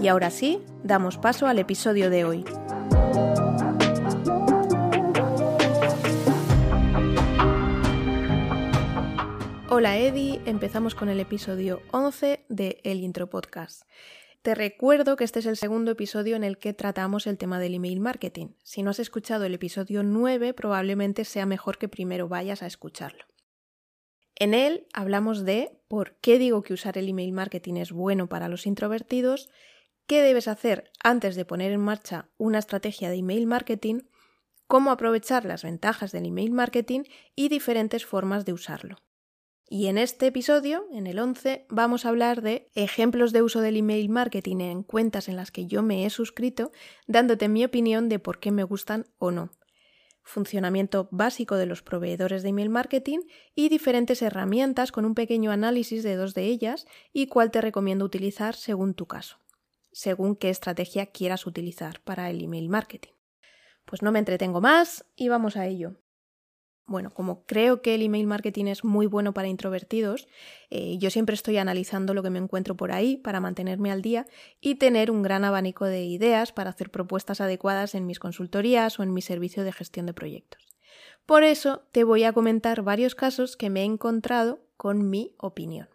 Y 0.00 0.06
ahora 0.06 0.30
sí, 0.30 0.60
damos 0.84 1.18
paso 1.18 1.48
al 1.48 1.58
episodio 1.58 2.08
de 2.08 2.24
hoy. 2.24 2.44
Hola 9.68 9.98
Eddie, 9.98 10.40
empezamos 10.46 10.94
con 10.94 11.08
el 11.08 11.18
episodio 11.18 11.82
11 11.90 12.44
de 12.48 12.80
El 12.84 13.00
Intro 13.00 13.28
Podcast. 13.28 13.82
Te 14.42 14.54
recuerdo 14.54 15.16
que 15.16 15.24
este 15.24 15.40
es 15.40 15.46
el 15.46 15.56
segundo 15.56 15.90
episodio 15.90 16.36
en 16.36 16.44
el 16.44 16.58
que 16.58 16.72
tratamos 16.72 17.26
el 17.26 17.36
tema 17.36 17.58
del 17.58 17.74
email 17.74 17.98
marketing. 17.98 18.48
Si 18.62 18.84
no 18.84 18.90
has 18.90 19.00
escuchado 19.00 19.44
el 19.46 19.54
episodio 19.54 20.04
9, 20.04 20.54
probablemente 20.54 21.24
sea 21.24 21.44
mejor 21.44 21.76
que 21.76 21.88
primero 21.88 22.28
vayas 22.28 22.62
a 22.62 22.66
escucharlo. 22.66 23.24
En 24.36 24.54
él 24.54 24.86
hablamos 24.92 25.44
de 25.44 25.80
por 25.88 26.14
qué 26.20 26.38
digo 26.38 26.62
que 26.62 26.72
usar 26.72 26.96
el 26.96 27.08
email 27.08 27.32
marketing 27.32 27.74
es 27.74 27.90
bueno 27.90 28.28
para 28.28 28.48
los 28.48 28.66
introvertidos, 28.66 29.50
qué 30.08 30.22
debes 30.22 30.48
hacer 30.48 30.90
antes 31.04 31.36
de 31.36 31.44
poner 31.44 31.70
en 31.70 31.80
marcha 31.80 32.30
una 32.38 32.58
estrategia 32.58 33.10
de 33.10 33.16
email 33.16 33.46
marketing, 33.46 34.00
cómo 34.66 34.90
aprovechar 34.90 35.44
las 35.44 35.62
ventajas 35.62 36.12
del 36.12 36.24
email 36.26 36.50
marketing 36.50 37.02
y 37.36 37.50
diferentes 37.50 38.06
formas 38.06 38.44
de 38.46 38.54
usarlo. 38.54 38.96
Y 39.68 39.88
en 39.88 39.98
este 39.98 40.28
episodio, 40.28 40.86
en 40.92 41.06
el 41.06 41.18
11, 41.18 41.66
vamos 41.68 42.06
a 42.06 42.08
hablar 42.08 42.40
de 42.40 42.70
ejemplos 42.74 43.32
de 43.32 43.42
uso 43.42 43.60
del 43.60 43.76
email 43.76 44.08
marketing 44.08 44.60
en 44.60 44.82
cuentas 44.82 45.28
en 45.28 45.36
las 45.36 45.50
que 45.50 45.66
yo 45.66 45.82
me 45.82 46.06
he 46.06 46.10
suscrito, 46.10 46.72
dándote 47.06 47.50
mi 47.50 47.62
opinión 47.66 48.08
de 48.08 48.18
por 48.18 48.40
qué 48.40 48.50
me 48.50 48.64
gustan 48.64 49.04
o 49.18 49.30
no. 49.30 49.50
Funcionamiento 50.22 51.08
básico 51.10 51.56
de 51.56 51.66
los 51.66 51.82
proveedores 51.82 52.42
de 52.42 52.48
email 52.48 52.70
marketing 52.70 53.18
y 53.54 53.68
diferentes 53.68 54.22
herramientas 54.22 54.90
con 54.90 55.04
un 55.04 55.14
pequeño 55.14 55.50
análisis 55.50 56.02
de 56.02 56.16
dos 56.16 56.32
de 56.32 56.44
ellas 56.44 56.86
y 57.12 57.26
cuál 57.26 57.50
te 57.50 57.60
recomiendo 57.60 58.06
utilizar 58.06 58.54
según 58.54 58.94
tu 58.94 59.04
caso, 59.04 59.38
según 59.92 60.36
qué 60.36 60.50
estrategia 60.50 61.06
quieras 61.06 61.46
utilizar 61.46 62.00
para 62.00 62.30
el 62.30 62.42
email 62.42 62.68
marketing. 62.68 63.12
Pues 63.84 64.02
no 64.02 64.12
me 64.12 64.18
entretengo 64.18 64.60
más 64.60 65.04
y 65.16 65.28
vamos 65.28 65.56
a 65.56 65.66
ello 65.66 65.96
bueno, 66.88 67.10
como 67.10 67.44
creo 67.44 67.82
que 67.82 67.94
el 67.94 68.02
email 68.02 68.26
marketing 68.26 68.64
es 68.64 68.82
muy 68.82 69.06
bueno 69.06 69.34
para 69.34 69.48
introvertidos, 69.48 70.26
eh, 70.70 70.96
yo 70.98 71.10
siempre 71.10 71.34
estoy 71.34 71.58
analizando 71.58 72.14
lo 72.14 72.22
que 72.22 72.30
me 72.30 72.38
encuentro 72.38 72.76
por 72.76 72.92
ahí 72.92 73.18
para 73.18 73.40
mantenerme 73.40 73.92
al 73.92 74.00
día 74.00 74.26
y 74.60 74.76
tener 74.76 75.10
un 75.10 75.22
gran 75.22 75.44
abanico 75.44 75.84
de 75.84 76.04
ideas 76.04 76.50
para 76.50 76.70
hacer 76.70 76.90
propuestas 76.90 77.42
adecuadas 77.42 77.94
en 77.94 78.06
mis 78.06 78.18
consultorías 78.18 78.98
o 78.98 79.02
en 79.02 79.12
mi 79.12 79.20
servicio 79.20 79.64
de 79.64 79.72
gestión 79.72 80.06
de 80.06 80.14
proyectos. 80.14 80.66
Por 81.26 81.42
eso 81.42 81.82
te 81.92 82.04
voy 82.04 82.24
a 82.24 82.32
comentar 82.32 82.82
varios 82.82 83.14
casos 83.14 83.58
que 83.58 83.68
me 83.68 83.82
he 83.82 83.84
encontrado 83.84 84.60
con 84.78 85.10
mi 85.10 85.34
opinión. 85.36 85.90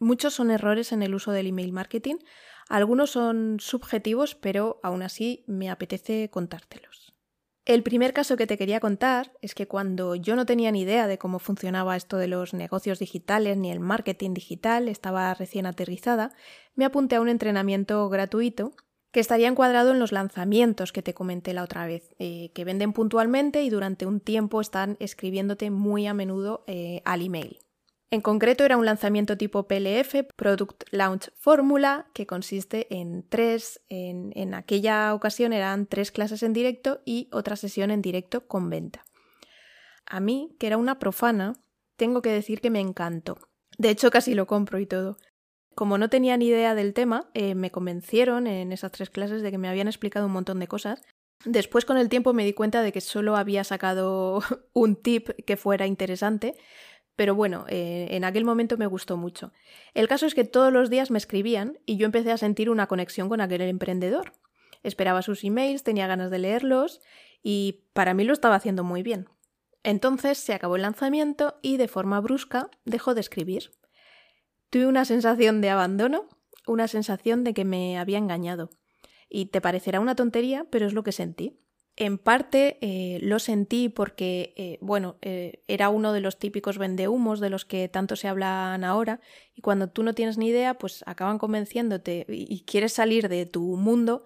Muchos 0.00 0.34
son 0.34 0.50
errores 0.50 0.90
en 0.90 1.04
el 1.04 1.14
uso 1.14 1.30
del 1.30 1.46
email 1.46 1.72
marketing, 1.72 2.16
algunos 2.68 3.10
son 3.10 3.58
subjetivos, 3.60 4.34
pero 4.34 4.80
aún 4.82 5.02
así 5.02 5.44
me 5.46 5.70
apetece 5.70 6.30
contártelos. 6.30 7.14
El 7.66 7.82
primer 7.82 8.12
caso 8.12 8.36
que 8.36 8.46
te 8.46 8.58
quería 8.58 8.78
contar 8.78 9.32
es 9.40 9.54
que 9.54 9.66
cuando 9.66 10.16
yo 10.16 10.36
no 10.36 10.44
tenía 10.44 10.70
ni 10.70 10.82
idea 10.82 11.06
de 11.06 11.16
cómo 11.16 11.38
funcionaba 11.38 11.96
esto 11.96 12.18
de 12.18 12.28
los 12.28 12.52
negocios 12.52 12.98
digitales 12.98 13.56
ni 13.56 13.70
el 13.70 13.80
marketing 13.80 14.34
digital, 14.34 14.86
estaba 14.86 15.32
recién 15.32 15.64
aterrizada, 15.64 16.34
me 16.74 16.84
apunté 16.84 17.16
a 17.16 17.22
un 17.22 17.30
entrenamiento 17.30 18.06
gratuito 18.10 18.72
que 19.12 19.20
estaría 19.20 19.48
encuadrado 19.48 19.92
en 19.92 19.98
los 19.98 20.12
lanzamientos 20.12 20.92
que 20.92 21.00
te 21.00 21.14
comenté 21.14 21.54
la 21.54 21.62
otra 21.62 21.86
vez, 21.86 22.14
eh, 22.18 22.50
que 22.52 22.64
venden 22.64 22.92
puntualmente 22.92 23.62
y 23.62 23.70
durante 23.70 24.04
un 24.04 24.20
tiempo 24.20 24.60
están 24.60 24.98
escribiéndote 25.00 25.70
muy 25.70 26.06
a 26.06 26.12
menudo 26.12 26.64
eh, 26.66 27.00
al 27.06 27.22
email. 27.22 27.63
En 28.10 28.20
concreto 28.20 28.64
era 28.64 28.76
un 28.76 28.86
lanzamiento 28.86 29.36
tipo 29.36 29.66
PLF, 29.66 30.26
Product 30.36 30.84
Launch 30.90 31.30
Fórmula, 31.36 32.06
que 32.14 32.26
consiste 32.26 32.86
en 32.94 33.28
tres, 33.28 33.80
en, 33.88 34.32
en, 34.36 34.54
aquella 34.54 35.14
ocasión 35.14 35.52
eran 35.52 35.86
tres 35.86 36.12
clases 36.12 36.42
en 36.42 36.52
directo 36.52 37.00
y 37.04 37.28
otra 37.32 37.56
sesión 37.56 37.90
en 37.90 38.02
directo 38.02 38.46
con 38.46 38.70
venta. 38.70 39.04
A 40.06 40.20
mí, 40.20 40.54
que 40.60 40.66
era 40.66 40.76
una 40.76 40.98
profana, 40.98 41.54
tengo 41.96 42.22
que 42.22 42.30
decir 42.30 42.60
que 42.60 42.70
me 42.70 42.80
encantó. 42.80 43.38
De 43.78 43.90
hecho, 43.90 44.10
casi 44.10 44.34
lo 44.34 44.46
compro 44.46 44.78
y 44.78 44.86
todo. 44.86 45.16
Como 45.74 45.98
no 45.98 46.08
tenía 46.08 46.36
ni 46.36 46.46
idea 46.46 46.74
del 46.74 46.94
tema, 46.94 47.30
eh, 47.34 47.54
me 47.54 47.70
convencieron 47.70 48.46
en 48.46 48.72
esas 48.72 48.92
tres 48.92 49.10
clases 49.10 49.42
de 49.42 49.50
que 49.50 49.58
me 49.58 49.68
habían 49.68 49.88
explicado 49.88 50.26
un 50.26 50.32
montón 50.32 50.60
de 50.60 50.68
cosas. 50.68 51.02
Después, 51.44 51.84
con 51.84 51.98
el 51.98 52.08
tiempo, 52.08 52.32
me 52.32 52.44
di 52.44 52.52
cuenta 52.52 52.82
de 52.82 52.92
que 52.92 53.00
solo 53.00 53.36
había 53.36 53.64
sacado 53.64 54.40
un 54.72 54.96
tip 54.96 55.30
que 55.46 55.56
fuera 55.56 55.86
interesante, 55.86 56.54
pero 57.16 57.34
bueno, 57.34 57.64
eh, 57.68 58.08
en 58.10 58.24
aquel 58.24 58.44
momento 58.44 58.76
me 58.76 58.86
gustó 58.86 59.16
mucho. 59.16 59.52
El 59.94 60.08
caso 60.08 60.26
es 60.26 60.34
que 60.34 60.44
todos 60.44 60.72
los 60.72 60.90
días 60.90 61.10
me 61.10 61.18
escribían 61.18 61.78
y 61.86 61.96
yo 61.96 62.06
empecé 62.06 62.32
a 62.32 62.38
sentir 62.38 62.70
una 62.70 62.86
conexión 62.86 63.28
con 63.28 63.40
aquel 63.40 63.62
emprendedor. 63.62 64.32
Esperaba 64.82 65.22
sus 65.22 65.44
emails, 65.44 65.82
tenía 65.82 66.06
ganas 66.06 66.30
de 66.30 66.38
leerlos 66.38 67.00
y 67.42 67.84
para 67.92 68.14
mí 68.14 68.24
lo 68.24 68.32
estaba 68.32 68.56
haciendo 68.56 68.84
muy 68.84 69.02
bien. 69.02 69.28
Entonces 69.82 70.38
se 70.38 70.54
acabó 70.54 70.76
el 70.76 70.82
lanzamiento 70.82 71.58
y 71.62 71.76
de 71.76 71.88
forma 71.88 72.20
brusca 72.20 72.70
dejó 72.84 73.14
de 73.14 73.20
escribir. 73.20 73.70
Tuve 74.70 74.86
una 74.86 75.04
sensación 75.04 75.60
de 75.60 75.70
abandono, 75.70 76.26
una 76.66 76.88
sensación 76.88 77.44
de 77.44 77.54
que 77.54 77.64
me 77.64 77.98
había 77.98 78.18
engañado. 78.18 78.70
Y 79.28 79.46
te 79.46 79.60
parecerá 79.60 80.00
una 80.00 80.16
tontería, 80.16 80.66
pero 80.70 80.86
es 80.86 80.94
lo 80.94 81.02
que 81.02 81.12
sentí. 81.12 81.60
En 81.96 82.18
parte 82.18 82.78
eh, 82.80 83.20
lo 83.22 83.38
sentí 83.38 83.88
porque, 83.88 84.52
eh, 84.56 84.78
bueno, 84.80 85.16
eh, 85.22 85.62
era 85.68 85.90
uno 85.90 86.12
de 86.12 86.20
los 86.20 86.40
típicos 86.40 86.76
vendehumos 86.76 87.38
de 87.38 87.50
los 87.50 87.64
que 87.64 87.88
tanto 87.88 88.16
se 88.16 88.26
hablan 88.26 88.82
ahora 88.82 89.20
y 89.54 89.60
cuando 89.60 89.88
tú 89.88 90.02
no 90.02 90.12
tienes 90.12 90.36
ni 90.36 90.48
idea, 90.48 90.74
pues 90.74 91.04
acaban 91.06 91.38
convenciéndote 91.38 92.26
y, 92.28 92.64
quieres 92.64 92.94
salir 92.94 93.28
de 93.28 93.46
tu 93.46 93.76
mundo, 93.76 94.24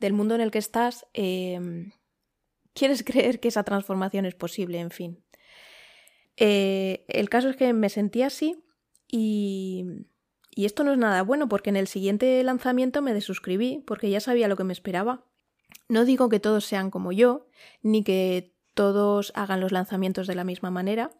del 0.00 0.14
mundo 0.14 0.34
en 0.34 0.40
el 0.40 0.50
que 0.50 0.58
estás, 0.58 1.06
em, 1.12 1.92
quieres 2.74 3.04
creer 3.04 3.38
que 3.38 3.48
esa 3.48 3.62
transformación 3.62 4.26
es 4.26 4.34
posible, 4.34 4.80
en 4.80 4.90
fin. 4.90 5.22
el 6.36 7.28
caso 7.30 7.50
es 7.50 7.56
que 7.56 7.72
me 7.72 7.88
sentí 7.88 8.22
así 8.22 8.64
y, 9.06 9.84
y 10.50 10.64
esto 10.64 10.82
no 10.82 10.92
es 10.92 10.98
nada 10.98 11.22
bueno 11.22 11.48
porque 11.48 11.70
en 11.70 11.76
el 11.76 11.86
siguiente 11.86 12.42
lanzamiento 12.42 13.00
me 13.00 13.14
desuscribí 13.14 13.84
porque 13.86 14.10
ya 14.10 14.20
sabía 14.20 14.48
lo 14.48 14.56
que 14.56 14.64
me 14.64 14.72
esperaba 14.72 15.24
no 15.88 16.04
digo 16.04 16.28
que 16.28 16.40
todos 16.40 16.64
sean 16.64 16.90
como 16.90 17.12
yo, 17.12 17.46
ni 17.82 18.02
que 18.02 18.54
todos 18.74 19.32
hagan 19.34 19.60
los 19.60 19.72
lanzamientos 19.72 20.26
de 20.26 20.34
la 20.34 20.44
misma 20.44 20.70
manera, 20.70 21.10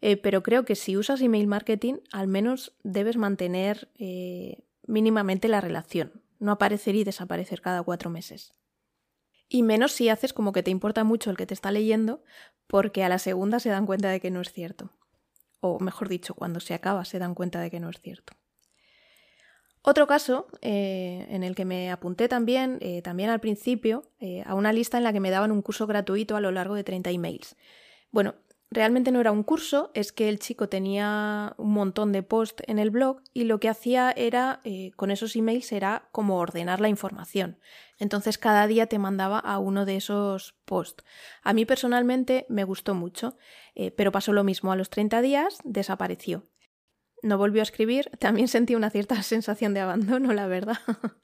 eh, 0.00 0.16
pero 0.16 0.42
creo 0.42 0.64
que 0.64 0.74
si 0.74 0.96
usas 0.96 1.20
email 1.20 1.46
marketing, 1.46 1.94
al 2.12 2.26
menos 2.26 2.76
debes 2.82 3.16
mantener 3.16 3.90
eh, 3.98 4.64
mínimamente 4.86 5.48
la 5.48 5.60
relación, 5.60 6.22
no 6.38 6.52
aparecer 6.52 6.94
y 6.94 7.04
desaparecer 7.04 7.60
cada 7.60 7.82
cuatro 7.82 8.10
meses. 8.10 8.54
Y 9.48 9.62
menos 9.62 9.92
si 9.92 10.08
haces 10.08 10.32
como 10.32 10.52
que 10.52 10.62
te 10.62 10.70
importa 10.70 11.04
mucho 11.04 11.30
el 11.30 11.36
que 11.36 11.46
te 11.46 11.54
está 11.54 11.70
leyendo, 11.70 12.22
porque 12.66 13.04
a 13.04 13.08
la 13.08 13.18
segunda 13.18 13.60
se 13.60 13.68
dan 13.68 13.86
cuenta 13.86 14.10
de 14.10 14.20
que 14.20 14.30
no 14.30 14.40
es 14.40 14.52
cierto. 14.52 14.90
O 15.60 15.78
mejor 15.78 16.08
dicho, 16.08 16.34
cuando 16.34 16.60
se 16.60 16.74
acaba 16.74 17.04
se 17.04 17.18
dan 17.18 17.34
cuenta 17.34 17.60
de 17.60 17.70
que 17.70 17.80
no 17.80 17.88
es 17.88 18.00
cierto. 18.00 18.34
Otro 19.86 20.06
caso 20.06 20.46
eh, 20.62 21.26
en 21.28 21.42
el 21.42 21.54
que 21.54 21.66
me 21.66 21.90
apunté 21.90 22.26
también, 22.26 22.78
eh, 22.80 23.02
también 23.02 23.28
al 23.28 23.40
principio, 23.40 24.10
eh, 24.18 24.42
a 24.46 24.54
una 24.54 24.72
lista 24.72 24.96
en 24.96 25.04
la 25.04 25.12
que 25.12 25.20
me 25.20 25.30
daban 25.30 25.52
un 25.52 25.60
curso 25.60 25.86
gratuito 25.86 26.36
a 26.36 26.40
lo 26.40 26.50
largo 26.52 26.74
de 26.74 26.84
30 26.84 27.10
emails. 27.10 27.54
Bueno, 28.10 28.34
realmente 28.70 29.12
no 29.12 29.20
era 29.20 29.30
un 29.30 29.42
curso, 29.42 29.90
es 29.92 30.10
que 30.10 30.30
el 30.30 30.38
chico 30.38 30.70
tenía 30.70 31.52
un 31.58 31.74
montón 31.74 32.12
de 32.12 32.22
posts 32.22 32.64
en 32.66 32.78
el 32.78 32.88
blog 32.88 33.20
y 33.34 33.44
lo 33.44 33.60
que 33.60 33.68
hacía 33.68 34.10
era, 34.16 34.62
con 34.96 35.10
esos 35.10 35.36
emails, 35.36 35.70
era 35.70 36.08
como 36.12 36.38
ordenar 36.38 36.80
la 36.80 36.88
información. 36.88 37.58
Entonces 37.98 38.38
cada 38.38 38.66
día 38.66 38.86
te 38.86 38.98
mandaba 38.98 39.38
a 39.38 39.58
uno 39.58 39.84
de 39.84 39.96
esos 39.96 40.54
posts. 40.64 41.04
A 41.42 41.52
mí 41.52 41.66
personalmente 41.66 42.46
me 42.48 42.64
gustó 42.64 42.94
mucho, 42.94 43.36
pero 43.96 44.12
pasó 44.12 44.32
lo 44.32 44.44
mismo. 44.44 44.72
A 44.72 44.76
los 44.76 44.88
30 44.88 45.20
días 45.20 45.58
desapareció 45.62 46.44
no 47.24 47.38
volvió 47.38 47.62
a 47.62 47.64
escribir, 47.64 48.10
también 48.20 48.48
sentí 48.48 48.74
una 48.74 48.90
cierta 48.90 49.20
sensación 49.22 49.74
de 49.74 49.80
abandono, 49.80 50.32
la 50.32 50.46
verdad. 50.46 50.78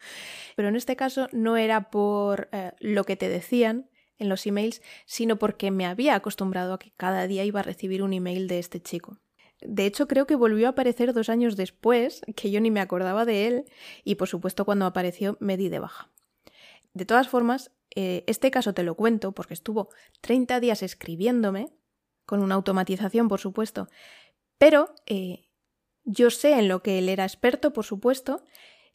Pero 0.56 0.69
en 0.69 0.76
este 0.76 0.97
caso 0.97 1.29
no 1.32 1.56
era 1.56 1.91
por 1.91 2.49
eh, 2.52 2.73
lo 2.81 3.05
que 3.05 3.17
te 3.17 3.29
decían 3.29 3.88
en 4.19 4.29
los 4.29 4.47
emails, 4.47 4.82
sino 5.06 5.38
porque 5.38 5.70
me 5.70 5.87
había 5.87 6.14
acostumbrado 6.14 6.75
a 6.75 6.79
que 6.79 6.93
cada 6.97 7.26
día 7.26 7.44
iba 7.44 7.61
a 7.61 7.62
recibir 7.62 8.02
un 8.02 8.12
email 8.12 8.49
de 8.49 8.58
este 8.58 8.82
chico. 8.82 9.19
De 9.62 9.87
hecho, 9.87 10.08
creo 10.08 10.26
que 10.26 10.37
volvió 10.37 10.67
a 10.67 10.70
aparecer 10.70 11.12
dos 11.12 11.29
años 11.29 11.56
después, 11.56 12.23
que 12.35 12.50
yo 12.50 12.61
ni 12.61 12.70
me 12.70 12.81
acordaba 12.81 13.25
de 13.25 13.47
él, 13.47 13.64
y 14.05 14.17
por 14.17 14.29
supuesto 14.29 14.64
cuando 14.64 14.87
apareció 14.87 15.37
me 15.41 15.56
di 15.56 15.69
de 15.69 15.79
baja. 15.79 16.11
De 16.93 17.06
todas 17.06 17.29
formas, 17.29 17.70
eh, 17.94 18.25
este 18.26 18.50
caso 18.50 18.75
te 18.75 18.82
lo 18.82 18.94
cuento 18.94 19.32
porque 19.32 19.55
estuvo 19.55 19.88
30 20.20 20.61
días 20.61 20.82
escribiéndome, 20.82 21.73
con 22.26 22.43
una 22.43 22.55
automatización, 22.55 23.29
por 23.29 23.41
supuesto, 23.41 23.88
pero 24.58 24.94
eh, 25.06 25.50
yo 26.05 26.31
sé 26.31 26.52
en 26.58 26.69
lo 26.69 26.82
que 26.82 26.99
él 26.99 27.08
era 27.08 27.25
experto, 27.25 27.73
por 27.73 27.85
supuesto, 27.85 28.44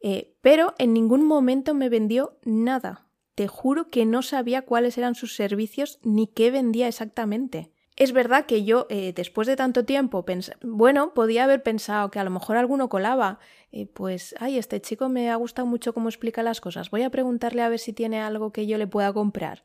eh, 0.02 0.36
pero 0.42 0.74
en 0.78 0.94
ningún 0.94 1.26
momento 1.26 1.74
me 1.74 1.90
vendió 1.90 2.38
nada. 2.44 3.08
Te 3.36 3.48
juro 3.48 3.90
que 3.90 4.06
no 4.06 4.22
sabía 4.22 4.64
cuáles 4.64 4.98
eran 4.98 5.16
sus 5.16 5.36
servicios 5.36 6.00
ni 6.04 6.28
qué 6.28 6.52
vendía 6.52 6.88
exactamente. 6.88 7.72
Es 7.98 8.12
verdad 8.12 8.46
que 8.46 8.66
yo, 8.66 8.88
eh, 8.90 9.14
después 9.16 9.48
de 9.48 9.56
tanto 9.56 9.86
tiempo, 9.86 10.26
bueno, 10.62 11.14
podía 11.14 11.46
haber 11.46 11.64
pensado 11.64 12.12
que 12.12 12.20
a 12.20 12.26
lo 12.26 12.30
mejor 12.30 12.58
alguno 12.58 12.90
colaba. 12.90 13.40
Eh, 13.72 13.86
pues, 13.86 14.36
ay, 14.40 14.58
este 14.58 14.82
chico 14.82 15.08
me 15.08 15.30
ha 15.30 15.36
gustado 15.38 15.66
mucho 15.66 15.94
cómo 15.94 16.10
explica 16.10 16.44
las 16.44 16.60
cosas. 16.60 16.92
Voy 16.92 17.04
a 17.04 17.10
preguntarle 17.10 17.62
a 17.62 17.70
ver 17.70 17.80
si 17.80 17.94
tiene 17.94 18.20
algo 18.20 18.52
que 18.52 18.68
yo 18.68 18.78
le 18.78 18.88
pueda 18.88 19.14
comprar. 19.14 19.64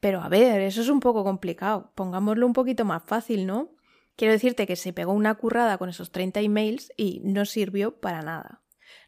Pero 0.00 0.20
a 0.20 0.28
ver, 0.28 0.60
eso 0.60 0.80
es 0.80 0.88
un 0.88 0.98
poco 0.98 1.22
complicado. 1.22 1.92
Pongámoslo 1.94 2.46
un 2.46 2.52
poquito 2.52 2.84
más 2.84 3.04
fácil, 3.04 3.46
¿no? 3.46 3.70
Quiero 4.16 4.32
decirte 4.32 4.66
que 4.66 4.76
se 4.76 4.92
pegó 4.92 5.12
una 5.12 5.34
currada 5.34 5.78
con 5.78 5.88
esos 5.88 6.12
30 6.12 6.40
emails 6.40 6.92
y 6.96 7.20
no 7.24 7.44
sirvió 7.44 8.00
para 8.00 8.22
nada. 8.22 8.62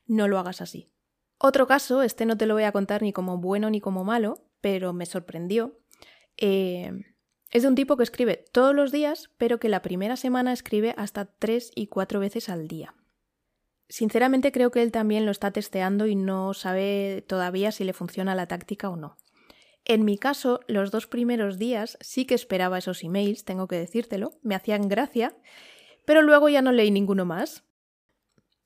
No 0.06 0.28
lo 0.28 0.38
hagas 0.38 0.60
así. 0.60 0.90
Otro 1.38 1.66
caso, 1.66 2.02
este 2.02 2.26
no 2.26 2.36
te 2.36 2.46
lo 2.46 2.54
voy 2.54 2.64
a 2.64 2.72
contar 2.72 3.02
ni 3.02 3.12
como 3.12 3.38
bueno 3.38 3.70
ni 3.70 3.80
como 3.80 4.04
malo, 4.04 4.46
pero 4.60 4.92
me 4.92 5.06
sorprendió. 5.06 5.78
Eh, 6.36 6.90
es 7.50 7.62
de 7.62 7.68
un 7.68 7.74
tipo 7.74 7.96
que 7.96 8.02
escribe 8.02 8.44
todos 8.50 8.74
los 8.74 8.90
días, 8.92 9.30
pero 9.36 9.60
que 9.60 9.68
la 9.68 9.82
primera 9.82 10.16
semana 10.16 10.52
escribe 10.52 10.94
hasta 10.96 11.26
tres 11.26 11.70
y 11.74 11.86
cuatro 11.86 12.18
veces 12.18 12.48
al 12.48 12.66
día. 12.66 12.94
Sinceramente 13.88 14.50
creo 14.50 14.70
que 14.70 14.82
él 14.82 14.90
también 14.90 15.26
lo 15.26 15.30
está 15.30 15.50
testeando 15.50 16.06
y 16.06 16.16
no 16.16 16.54
sabe 16.54 17.24
todavía 17.28 17.70
si 17.70 17.84
le 17.84 17.92
funciona 17.92 18.34
la 18.34 18.48
táctica 18.48 18.88
o 18.88 18.96
no. 18.96 19.16
En 19.84 20.04
mi 20.04 20.16
caso, 20.16 20.60
los 20.66 20.90
dos 20.90 21.06
primeros 21.06 21.58
días 21.58 21.98
sí 22.00 22.25
que 22.25 22.34
esperaba 22.34 22.78
esos 22.78 23.04
emails, 23.04 23.44
tengo 23.44 23.69
que 23.69 23.76
decírtelo, 23.76 24.38
me 24.42 24.54
hacían 24.54 24.88
gracia, 24.88 25.36
pero 26.06 26.22
luego 26.22 26.48
ya 26.48 26.62
no 26.62 26.72
leí 26.72 26.90
ninguno 26.90 27.26
más. 27.26 27.64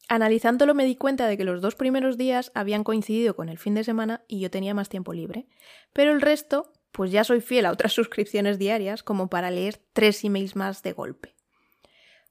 Analizándolo 0.09 0.75
me 0.75 0.85
di 0.85 0.97
cuenta 0.97 1.26
de 1.26 1.37
que 1.37 1.44
los 1.44 1.61
dos 1.61 1.75
primeros 1.75 2.17
días 2.17 2.53
habían 2.55 2.85
coincidido 2.85 3.35
con 3.35 3.49
el 3.49 3.59
fin 3.59 3.75
de 3.75 3.85
semana 3.85 4.25
y 4.29 4.41
yo 4.41 4.50
tenía 4.50 4.75
más 4.75 4.88
tiempo 4.88 5.12
libre, 5.12 5.49
pero 5.93 6.12
el 6.12 6.20
resto, 6.20 6.73
pues 6.93 7.11
ya 7.11 7.25
soy 7.25 7.41
fiel 7.41 7.67
a 7.67 7.73
otras 7.73 7.93
suscripciones 7.94 8.59
diarias 8.59 9.03
como 9.03 9.29
para 9.29 9.50
leer 9.50 9.82
tres 9.93 10.25
emails 10.25 10.56
más 10.56 10.82
de 10.82 10.93
golpe. 10.93 11.35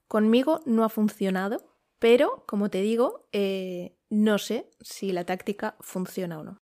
Conmigo 0.08 0.62
no 0.66 0.86
ha 0.86 0.90
funcionado, 0.90 1.76
pero, 2.00 2.46
como 2.48 2.70
te 2.70 2.82
digo, 2.82 3.28
eh, 3.34 3.98
no 4.10 4.38
sé 4.38 4.70
si 4.80 5.12
la 5.12 5.26
táctica 5.26 5.76
funciona 5.82 6.40
o 6.40 6.44
no. 6.44 6.62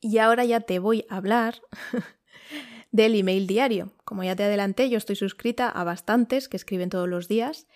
Y 0.00 0.18
ahora 0.18 0.44
ya 0.44 0.60
te 0.60 0.78
voy 0.78 1.06
a 1.08 1.16
hablar 1.16 1.60
del 2.90 3.14
email 3.14 3.46
diario. 3.46 3.92
Como 4.04 4.24
ya 4.24 4.36
te 4.36 4.44
adelanté, 4.44 4.88
yo 4.90 4.98
estoy 4.98 5.16
suscrita 5.16 5.68
a 5.68 5.84
bastantes 5.84 6.48
que 6.48 6.56
escriben 6.56 6.90
todos 6.90 7.08
los 7.08 7.28
días. 7.28 7.66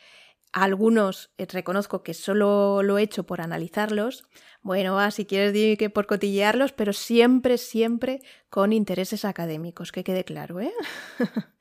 algunos 0.53 1.31
eh, 1.39 1.47
reconozco 1.47 2.03
que 2.03 2.13
solo 2.13 2.83
lo 2.83 2.99
he 2.99 3.03
hecho 3.03 3.25
por 3.25 3.41
analizarlos. 3.41 4.25
Bueno, 4.63 4.95
va, 4.95 5.11
si 5.11 5.25
quieres 5.25 5.53
decir 5.53 5.79
que 5.79 5.91
por 5.91 6.07
cotillearlos, 6.07 6.73
pero 6.73 6.93
siempre, 6.93 7.57
siempre 7.57 8.21
con 8.49 8.73
intereses 8.73 9.25
académicos, 9.25 9.93
que 9.93 10.05
quede 10.05 10.25
claro, 10.25 10.61
¿eh? 10.61 10.73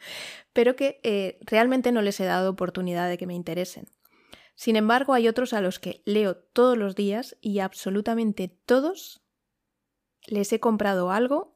pero 0.54 0.76
que 0.76 1.00
eh, 1.04 1.40
realmente 1.42 1.92
no 1.92 2.02
les 2.02 2.20
he 2.20 2.26
dado 2.26 2.50
oportunidad 2.50 3.08
de 3.08 3.18
que 3.18 3.28
me 3.28 3.36
interesen. 3.36 3.86
Sin 4.56 4.76
embargo, 4.76 5.14
hay 5.14 5.28
otros 5.28 5.54
a 5.54 5.62
los 5.62 5.80
que 5.80 6.02
leo 6.06 6.36
todos 6.36 6.78
los 6.78 6.96
días 6.96 7.38
y 7.40 7.60
absolutamente 7.60 8.50
todos 8.66 9.22
les 10.28 10.52
he 10.54 10.60
comprado 10.60 11.12
algo 11.12 11.54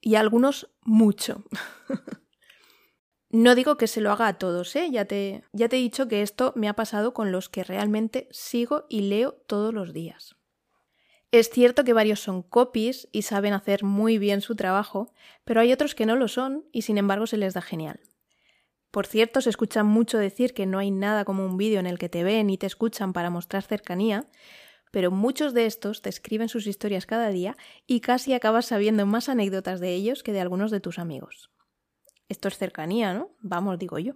y 0.00 0.16
algunos 0.16 0.70
mucho. 0.82 1.44
no 3.30 3.54
digo 3.54 3.76
que 3.76 3.86
se 3.86 4.00
lo 4.00 4.12
haga 4.12 4.28
a 4.28 4.38
todos, 4.38 4.74
¿eh? 4.76 4.88
Ya 4.90 5.06
te, 5.06 5.44
ya 5.52 5.68
te 5.68 5.76
he 5.76 5.80
dicho 5.80 6.08
que 6.08 6.22
esto 6.22 6.52
me 6.56 6.68
ha 6.68 6.74
pasado 6.74 7.14
con 7.14 7.32
los 7.32 7.48
que 7.48 7.64
realmente 7.64 8.28
sigo 8.30 8.86
y 8.88 9.02
leo 9.02 9.32
todos 9.46 9.72
los 9.72 9.92
días. 9.92 10.36
Es 11.32 11.50
cierto 11.50 11.82
que 11.82 11.92
varios 11.92 12.20
son 12.20 12.42
copies 12.42 13.08
y 13.10 13.22
saben 13.22 13.54
hacer 13.54 13.82
muy 13.82 14.18
bien 14.18 14.40
su 14.40 14.54
trabajo, 14.54 15.12
pero 15.44 15.60
hay 15.60 15.72
otros 15.72 15.96
que 15.96 16.06
no 16.06 16.14
lo 16.14 16.28
son 16.28 16.64
y 16.70 16.82
sin 16.82 16.96
embargo 16.96 17.26
se 17.26 17.38
les 17.38 17.54
da 17.54 17.60
genial. 17.60 17.98
Por 18.92 19.08
cierto, 19.08 19.40
se 19.40 19.50
escucha 19.50 19.82
mucho 19.82 20.18
decir 20.18 20.54
que 20.54 20.66
no 20.66 20.78
hay 20.78 20.92
nada 20.92 21.24
como 21.24 21.44
un 21.44 21.56
vídeo 21.56 21.80
en 21.80 21.88
el 21.88 21.98
que 21.98 22.08
te 22.08 22.22
ven 22.22 22.50
y 22.50 22.58
te 22.58 22.66
escuchan 22.66 23.12
para 23.12 23.30
mostrar 23.30 23.64
cercanía, 23.64 24.28
pero 24.94 25.10
muchos 25.10 25.54
de 25.54 25.66
estos 25.66 26.02
te 26.02 26.08
escriben 26.08 26.48
sus 26.48 26.68
historias 26.68 27.04
cada 27.04 27.30
día 27.30 27.56
y 27.84 27.98
casi 27.98 28.32
acabas 28.32 28.66
sabiendo 28.66 29.06
más 29.06 29.28
anécdotas 29.28 29.80
de 29.80 29.92
ellos 29.92 30.22
que 30.22 30.32
de 30.32 30.40
algunos 30.40 30.70
de 30.70 30.78
tus 30.78 31.00
amigos. 31.00 31.50
Esto 32.28 32.46
es 32.46 32.56
cercanía, 32.58 33.12
¿no? 33.12 33.34
Vamos, 33.40 33.76
digo 33.80 33.98
yo. 33.98 34.14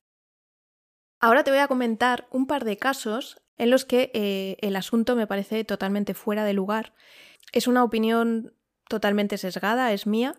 Ahora 1.18 1.42
te 1.42 1.50
voy 1.50 1.58
a 1.58 1.66
comentar 1.66 2.28
un 2.30 2.46
par 2.46 2.64
de 2.64 2.76
casos 2.76 3.42
en 3.56 3.70
los 3.70 3.84
que 3.84 4.12
eh, 4.14 4.56
el 4.60 4.76
asunto 4.76 5.16
me 5.16 5.26
parece 5.26 5.64
totalmente 5.64 6.14
fuera 6.14 6.44
de 6.44 6.52
lugar. 6.52 6.94
Es 7.50 7.66
una 7.66 7.82
opinión 7.82 8.54
totalmente 8.88 9.36
sesgada, 9.36 9.92
es 9.92 10.06
mía, 10.06 10.36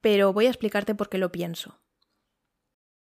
pero 0.00 0.32
voy 0.32 0.46
a 0.46 0.50
explicarte 0.50 0.96
por 0.96 1.08
qué 1.08 1.18
lo 1.18 1.30
pienso. 1.30 1.80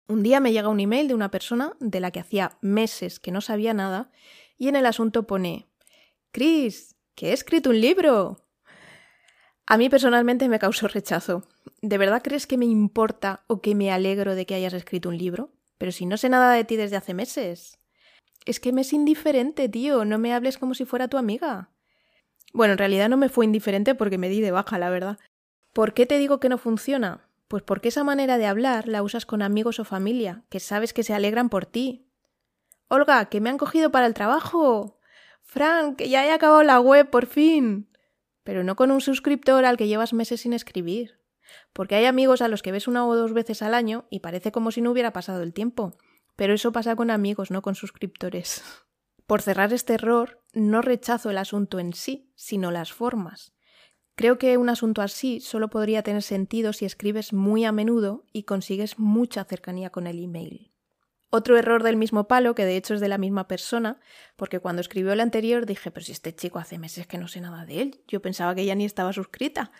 Un 0.10 0.24
día 0.24 0.42
me 0.42 0.52
llega 0.52 0.68
un 0.68 0.82
email 0.82 1.08
de 1.08 1.14
una 1.14 1.32
persona 1.32 1.78
de 1.80 2.02
la 2.02 2.12
que 2.12 2.20
hacía 2.20 2.58
meses 2.60 3.22
que 3.22 3.32
no 3.32 3.40
sabía 3.40 3.74
nada 3.74 4.12
y 4.58 4.68
en 4.68 4.76
el 4.76 4.86
asunto 4.86 5.26
pone 5.26 5.69
Chris, 6.32 6.96
que 7.16 7.30
he 7.30 7.34
escrito 7.34 7.72
un 7.72 7.82
libro. 7.82 8.46
A 9.66 9.78
mí 9.78 9.90
personalmente 9.90 10.48
me 10.48 10.60
causó 10.60 10.88
rechazo. 10.88 11.48
¿De 11.82 11.98
verdad 11.98 12.22
crees 12.24 12.46
que 12.46 12.58
me 12.58 12.66
importa 12.66 13.44
o 13.48 13.62
que 13.62 13.74
me 13.74 13.92
alegro 13.92 14.36
de 14.36 14.46
que 14.46 14.56
hayas 14.56 14.74
escrito 14.74 15.10
un 15.10 15.18
libro? 15.18 15.52
Pero 15.78 15.92
si 15.92 16.06
no 16.06 16.18
sé 16.18 16.30
nada 16.30 16.54
de 16.54 16.64
ti 16.64 16.76
desde 16.76 16.98
hace 16.98 17.14
meses. 17.14 17.80
Es 18.46 18.60
que 18.60 18.72
me 18.72 18.82
es 18.82 18.94
indiferente, 18.94 19.70
tío. 19.70 20.06
No 20.06 20.20
me 20.20 20.34
hables 20.34 20.58
como 20.58 20.76
si 20.76 20.86
fuera 20.86 21.08
tu 21.08 21.18
amiga. 21.18 21.72
Bueno, 22.54 22.74
en 22.74 22.80
realidad 22.80 23.10
no 23.10 23.18
me 23.18 23.30
fue 23.30 23.46
indiferente 23.46 23.96
porque 23.96 24.18
me 24.18 24.30
di 24.30 24.42
de 24.42 24.52
baja, 24.52 24.78
la 24.78 24.90
verdad. 24.90 25.18
¿Por 25.74 25.94
qué 25.94 26.06
te 26.06 26.18
digo 26.18 26.40
que 26.40 26.50
no 26.50 26.58
funciona? 26.58 27.28
Pues 27.48 27.64
porque 27.64 27.90
esa 27.90 28.04
manera 28.04 28.38
de 28.38 28.46
hablar 28.46 28.88
la 28.88 29.02
usas 29.02 29.26
con 29.26 29.42
amigos 29.42 29.80
o 29.80 29.86
familia, 29.86 30.44
que 30.50 30.60
sabes 30.60 30.94
que 30.94 31.04
se 31.04 31.14
alegran 31.14 31.50
por 31.50 31.66
ti. 31.66 32.08
Olga, 32.88 33.26
que 33.26 33.42
me 33.42 33.50
han 33.50 33.58
cogido 33.58 33.92
para 33.92 34.06
el 34.06 34.14
trabajo. 34.14 34.99
Frank, 35.52 35.96
que 35.96 36.10
ya 36.10 36.24
he 36.28 36.32
acabado 36.32 36.62
la 36.62 36.80
web, 36.80 37.10
por 37.10 37.26
fin. 37.26 37.90
Pero 38.44 38.64
no 38.64 38.76
con 38.76 38.92
un 38.92 39.02
suscriptor 39.02 39.66
al 39.66 39.78
que 39.78 39.88
llevas 39.88 40.14
meses 40.14 40.42
sin 40.42 40.54
escribir. 40.54 41.22
Porque 41.74 41.96
hay 41.96 42.06
amigos 42.06 42.44
a 42.44 42.48
los 42.48 42.62
que 42.62 42.72
ves 42.72 42.88
una 42.88 43.08
o 43.08 43.16
dos 43.16 43.34
veces 43.34 43.64
al 43.64 43.74
año 43.74 44.06
y 44.12 44.20
parece 44.20 44.52
como 44.52 44.70
si 44.70 44.82
no 44.82 44.92
hubiera 44.92 45.12
pasado 45.12 45.42
el 45.42 45.56
tiempo. 45.56 45.98
Pero 46.36 46.54
eso 46.54 46.72
pasa 46.72 46.96
con 46.96 47.10
amigos, 47.10 47.50
no 47.50 47.64
con 47.64 47.74
suscriptores. 47.74 48.64
Por 49.26 49.42
cerrar 49.42 49.74
este 49.74 49.96
error, 49.96 50.44
no 50.54 50.84
rechazo 50.84 51.32
el 51.32 51.40
asunto 51.40 51.80
en 51.80 51.94
sí, 51.94 52.32
sino 52.36 52.70
las 52.70 52.94
formas. 52.94 53.52
Creo 54.14 54.38
que 54.38 54.56
un 54.58 54.70
asunto 54.70 55.02
así 55.02 55.42
solo 55.42 55.72
podría 55.72 56.04
tener 56.04 56.22
sentido 56.22 56.74
si 56.74 56.86
escribes 56.86 57.34
muy 57.34 57.66
a 57.66 57.72
menudo 57.72 58.24
y 58.32 58.44
consigues 58.44 59.00
mucha 59.00 59.46
cercanía 59.46 59.90
con 59.90 60.06
el 60.06 60.24
email. 60.24 60.74
Otro 61.32 61.58
error 61.58 61.84
del 61.84 61.96
mismo 61.96 62.28
palo, 62.28 62.56
que 62.56 62.66
de 62.66 62.76
hecho 62.76 62.96
es 62.96 63.02
de 63.02 63.08
la 63.08 63.20
misma 63.20 63.48
persona, 63.48 64.00
porque 64.36 64.60
cuando 64.60 64.82
escribió 64.82 65.14
el 65.14 65.20
anterior 65.20 65.66
dije, 65.66 65.92
pero 65.92 66.04
si 66.04 66.12
este 66.12 66.34
chico 66.34 66.58
hace 66.58 66.80
meses 66.80 67.06
que 67.06 67.20
no 67.20 67.28
sé 67.28 67.40
nada 67.40 67.66
de 67.66 67.82
él, 67.82 68.02
yo 68.08 68.22
pensaba 68.22 68.56
que 68.56 68.66
ya 68.66 68.74
ni 68.74 68.86
estaba 68.86 69.14
suscrita. 69.14 69.72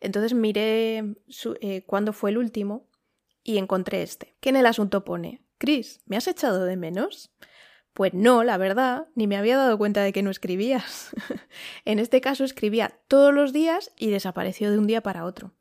Entonces 0.00 0.32
miré 0.32 1.14
eh, 1.60 1.82
cuándo 1.86 2.12
fue 2.12 2.30
el 2.30 2.38
último 2.38 2.88
y 3.42 3.58
encontré 3.58 4.02
este, 4.02 4.34
que 4.40 4.48
en 4.48 4.56
el 4.56 4.66
asunto 4.66 5.04
pone, 5.04 5.42
Chris, 5.58 6.00
¿me 6.06 6.16
has 6.16 6.26
echado 6.26 6.64
de 6.64 6.76
menos? 6.76 7.30
Pues 7.92 8.12
no, 8.12 8.42
la 8.42 8.56
verdad, 8.56 9.06
ni 9.14 9.26
me 9.26 9.36
había 9.36 9.56
dado 9.56 9.78
cuenta 9.78 10.02
de 10.02 10.12
que 10.12 10.22
no 10.22 10.30
escribías. 10.30 11.14
en 11.84 11.98
este 11.98 12.20
caso 12.20 12.44
escribía 12.44 12.98
todos 13.08 13.32
los 13.32 13.52
días 13.52 13.92
y 13.96 14.10
desapareció 14.10 14.70
de 14.70 14.78
un 14.78 14.86
día 14.86 15.02
para 15.02 15.24
otro. 15.24 15.54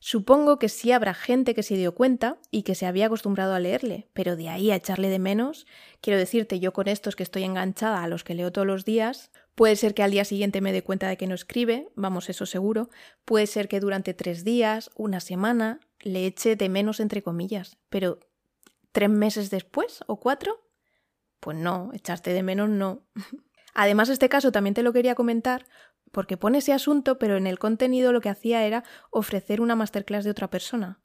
Supongo 0.00 0.58
que 0.58 0.68
sí 0.68 0.92
habrá 0.92 1.14
gente 1.14 1.54
que 1.54 1.62
se 1.62 1.76
dio 1.76 1.94
cuenta 1.94 2.38
y 2.50 2.62
que 2.62 2.74
se 2.74 2.86
había 2.86 3.06
acostumbrado 3.06 3.54
a 3.54 3.60
leerle, 3.60 4.08
pero 4.12 4.36
de 4.36 4.48
ahí 4.48 4.70
a 4.70 4.76
echarle 4.76 5.08
de 5.08 5.18
menos, 5.18 5.66
quiero 6.00 6.18
decirte 6.18 6.60
yo 6.60 6.72
con 6.72 6.88
estos 6.88 7.16
que 7.16 7.22
estoy 7.22 7.44
enganchada 7.44 8.02
a 8.02 8.08
los 8.08 8.24
que 8.24 8.34
leo 8.34 8.52
todos 8.52 8.66
los 8.66 8.84
días, 8.84 9.30
puede 9.54 9.76
ser 9.76 9.94
que 9.94 10.02
al 10.02 10.10
día 10.10 10.24
siguiente 10.24 10.60
me 10.60 10.72
dé 10.72 10.82
cuenta 10.82 11.08
de 11.08 11.16
que 11.16 11.26
no 11.26 11.34
escribe, 11.34 11.88
vamos, 11.96 12.28
eso 12.28 12.46
seguro, 12.46 12.90
puede 13.24 13.46
ser 13.46 13.68
que 13.68 13.80
durante 13.80 14.14
tres 14.14 14.44
días, 14.44 14.90
una 14.96 15.20
semana, 15.20 15.80
le 16.00 16.26
eche 16.26 16.56
de 16.56 16.68
menos 16.68 17.00
entre 17.00 17.22
comillas, 17.22 17.78
pero 17.88 18.20
¿tres 18.92 19.10
meses 19.10 19.50
después 19.50 20.00
o 20.06 20.20
cuatro? 20.20 20.60
Pues 21.40 21.56
no, 21.56 21.90
echarte 21.94 22.32
de 22.32 22.42
menos 22.42 22.68
no. 22.68 23.06
Además, 23.74 24.08
este 24.08 24.30
caso 24.30 24.52
también 24.52 24.72
te 24.72 24.82
lo 24.82 24.94
quería 24.94 25.14
comentar 25.14 25.66
porque 26.16 26.38
pone 26.38 26.58
ese 26.58 26.72
asunto, 26.72 27.18
pero 27.18 27.36
en 27.36 27.46
el 27.46 27.58
contenido 27.58 28.10
lo 28.10 28.22
que 28.22 28.30
hacía 28.30 28.64
era 28.64 28.84
ofrecer 29.10 29.60
una 29.60 29.76
masterclass 29.76 30.24
de 30.24 30.30
otra 30.30 30.48
persona. 30.48 30.98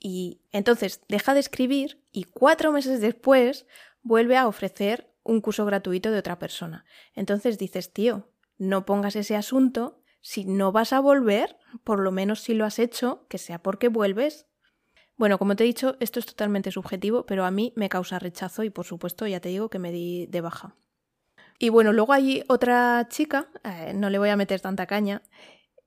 Y 0.00 0.40
entonces 0.52 1.02
deja 1.06 1.34
de 1.34 1.40
escribir 1.40 2.02
y 2.12 2.24
cuatro 2.24 2.72
meses 2.72 3.02
después 3.02 3.66
vuelve 4.02 4.38
a 4.38 4.48
ofrecer 4.48 5.12
un 5.22 5.42
curso 5.42 5.66
gratuito 5.66 6.10
de 6.10 6.18
otra 6.18 6.38
persona. 6.38 6.86
Entonces 7.12 7.58
dices, 7.58 7.92
tío, 7.92 8.30
no 8.56 8.86
pongas 8.86 9.16
ese 9.16 9.36
asunto, 9.36 10.00
si 10.22 10.46
no 10.46 10.72
vas 10.72 10.94
a 10.94 11.00
volver, 11.00 11.58
por 11.84 12.00
lo 12.00 12.10
menos 12.10 12.40
si 12.40 12.54
lo 12.54 12.64
has 12.64 12.78
hecho, 12.78 13.26
que 13.28 13.36
sea 13.36 13.62
porque 13.62 13.88
vuelves. 13.88 14.46
Bueno, 15.18 15.38
como 15.38 15.56
te 15.56 15.64
he 15.64 15.66
dicho, 15.66 15.98
esto 16.00 16.20
es 16.20 16.24
totalmente 16.24 16.70
subjetivo, 16.70 17.26
pero 17.26 17.44
a 17.44 17.50
mí 17.50 17.74
me 17.76 17.90
causa 17.90 18.18
rechazo 18.18 18.64
y 18.64 18.70
por 18.70 18.86
supuesto 18.86 19.26
ya 19.26 19.40
te 19.40 19.50
digo 19.50 19.68
que 19.68 19.78
me 19.78 19.92
di 19.92 20.24
de 20.24 20.40
baja. 20.40 20.74
Y 21.58 21.68
bueno, 21.68 21.92
luego 21.92 22.12
hay 22.12 22.44
otra 22.48 23.06
chica, 23.08 23.48
eh, 23.62 23.92
no 23.94 24.10
le 24.10 24.18
voy 24.18 24.28
a 24.28 24.36
meter 24.36 24.60
tanta 24.60 24.86
caña, 24.86 25.22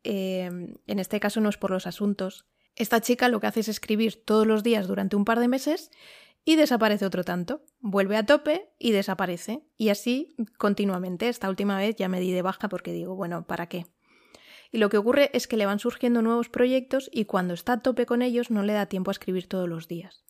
eh, 0.04 0.46
en 0.46 1.00
este 1.00 1.20
caso 1.20 1.42
no 1.42 1.50
es 1.50 1.58
por 1.58 1.72
los 1.72 1.88
asuntos. 1.88 2.46
Esta 2.76 3.02
chica 3.02 3.28
lo 3.28 3.40
que 3.40 3.48
hace 3.48 3.62
es 3.62 3.68
escribir 3.68 4.24
todos 4.24 4.48
los 4.48 4.64
días 4.64 4.88
durante 4.88 5.16
un 5.16 5.26
par 5.26 5.40
de 5.40 5.48
meses 5.48 5.92
y 6.46 6.56
desaparece 6.56 7.06
otro 7.06 7.24
tanto. 7.24 7.62
Vuelve 7.80 8.16
a 8.16 8.26
tope 8.26 8.70
y 8.80 8.92
desaparece. 8.92 9.64
Y 9.76 9.90
así 9.90 10.36
continuamente. 10.58 11.28
Esta 11.28 11.50
última 11.50 11.78
vez 11.78 11.98
ya 11.98 12.08
me 12.08 12.22
di 12.22 12.32
de 12.32 12.42
baja 12.42 12.70
porque 12.70 12.94
digo, 12.94 13.16
bueno, 13.16 13.46
¿para 13.46 13.68
qué? 13.68 13.88
Y 14.72 14.78
lo 14.78 14.90
que 14.90 14.98
ocurre 14.98 15.30
es 15.34 15.48
que 15.48 15.58
le 15.58 15.66
van 15.66 15.80
surgiendo 15.80 16.22
nuevos 16.22 16.50
proyectos 16.50 17.10
y 17.12 17.26
cuando 17.26 17.54
está 17.54 17.74
a 17.74 17.82
tope 17.82 18.06
con 18.06 18.22
ellos 18.22 18.52
no 18.52 18.64
le 18.64 18.74
da 18.74 18.86
tiempo 18.86 19.12
a 19.12 19.14
escribir 19.14 19.48
todos 19.48 19.68
los 19.68 19.88
días. 19.88 20.24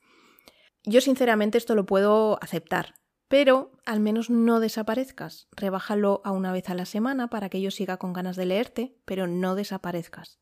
Yo 0.85 1.01
sinceramente 1.01 1.57
esto 1.57 1.75
lo 1.75 1.85
puedo 1.85 2.41
aceptar, 2.41 2.95
pero 3.27 3.71
al 3.85 3.99
menos 3.99 4.29
no 4.29 4.59
desaparezcas. 4.59 5.47
Rebájalo 5.51 6.21
a 6.23 6.31
una 6.31 6.51
vez 6.51 6.69
a 6.69 6.75
la 6.75 6.85
semana 6.85 7.29
para 7.29 7.49
que 7.49 7.61
yo 7.61 7.71
siga 7.71 7.97
con 7.97 8.13
ganas 8.13 8.35
de 8.35 8.45
leerte, 8.45 8.97
pero 9.05 9.27
no 9.27 9.55
desaparezcas. 9.55 10.39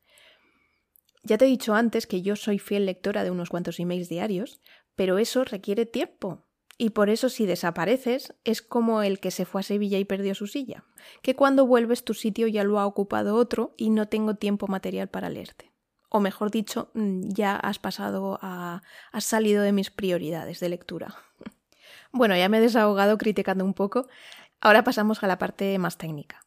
Ya 1.22 1.38
te 1.38 1.46
he 1.46 1.48
dicho 1.48 1.74
antes 1.74 2.06
que 2.06 2.22
yo 2.22 2.36
soy 2.36 2.58
fiel 2.58 2.86
lectora 2.86 3.24
de 3.24 3.30
unos 3.30 3.50
cuantos 3.50 3.80
emails 3.80 4.08
diarios, 4.08 4.60
pero 4.94 5.18
eso 5.18 5.44
requiere 5.44 5.84
tiempo. 5.84 6.46
Y 6.78 6.90
por 6.90 7.08
eso 7.08 7.28
si 7.28 7.46
desapareces 7.46 8.34
es 8.44 8.62
como 8.62 9.02
el 9.02 9.18
que 9.18 9.30
se 9.30 9.46
fue 9.46 9.60
a 9.62 9.64
Sevilla 9.64 9.98
y 9.98 10.04
perdió 10.04 10.34
su 10.34 10.46
silla, 10.46 10.84
que 11.22 11.34
cuando 11.34 11.66
vuelves 11.66 12.04
tu 12.04 12.14
sitio 12.14 12.46
ya 12.46 12.64
lo 12.64 12.78
ha 12.78 12.86
ocupado 12.86 13.34
otro 13.34 13.74
y 13.76 13.90
no 13.90 14.08
tengo 14.08 14.34
tiempo 14.34 14.68
material 14.68 15.08
para 15.08 15.30
leerte. 15.30 15.72
O 16.10 16.20
mejor 16.20 16.50
dicho, 16.50 16.90
mm, 16.94 17.28
ya 17.28 17.56
has 17.56 17.78
pasado 17.78 18.38
a... 18.42 18.82
has 19.10 19.24
salido 19.24 19.62
de 19.62 19.72
mis 19.72 19.90
prioridades 19.90 20.60
de 20.60 20.68
lectura. 20.68 21.16
Bueno, 22.12 22.36
ya 22.36 22.48
me 22.48 22.58
he 22.58 22.60
desahogado 22.60 23.18
criticando 23.18 23.64
un 23.64 23.74
poco. 23.74 24.08
Ahora 24.60 24.84
pasamos 24.84 25.22
a 25.22 25.26
la 25.26 25.38
parte 25.38 25.78
más 25.78 25.98
técnica. 25.98 26.46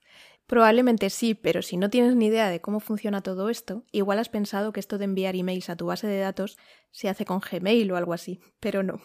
Probablemente 0.50 1.12
sí, 1.12 1.36
pero 1.36 1.62
si 1.62 1.78
no 1.78 1.92
tienes 1.92 2.16
ni 2.16 2.26
idea 2.26 2.50
de 2.50 2.60
cómo 2.60 2.80
funciona 2.80 3.22
todo 3.22 3.50
esto, 3.50 3.84
igual 3.92 4.18
has 4.18 4.30
pensado 4.30 4.74
que 4.74 4.80
esto 4.80 4.98
de 4.98 5.06
enviar 5.06 5.36
emails 5.36 5.70
a 5.70 5.76
tu 5.76 5.86
base 5.86 6.08
de 6.08 6.18
datos 6.18 6.58
se 6.90 7.08
hace 7.08 7.24
con 7.24 7.40
Gmail 7.40 7.92
o 7.92 7.98
algo 7.98 8.14
así, 8.14 8.40
pero 8.60 8.82
no. 8.82 9.00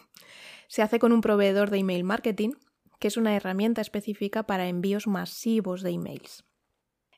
Se 0.67 0.81
hace 0.81 0.97
con 0.97 1.11
un 1.11 1.21
proveedor 1.21 1.69
de 1.69 1.77
email 1.77 2.03
marketing, 2.03 2.53
que 2.99 3.09
es 3.09 3.17
una 3.17 3.35
herramienta 3.35 3.81
específica 3.81 4.47
para 4.47 4.67
envíos 4.67 5.05
masivos 5.05 5.83
de 5.83 5.91
emails. 5.91 6.45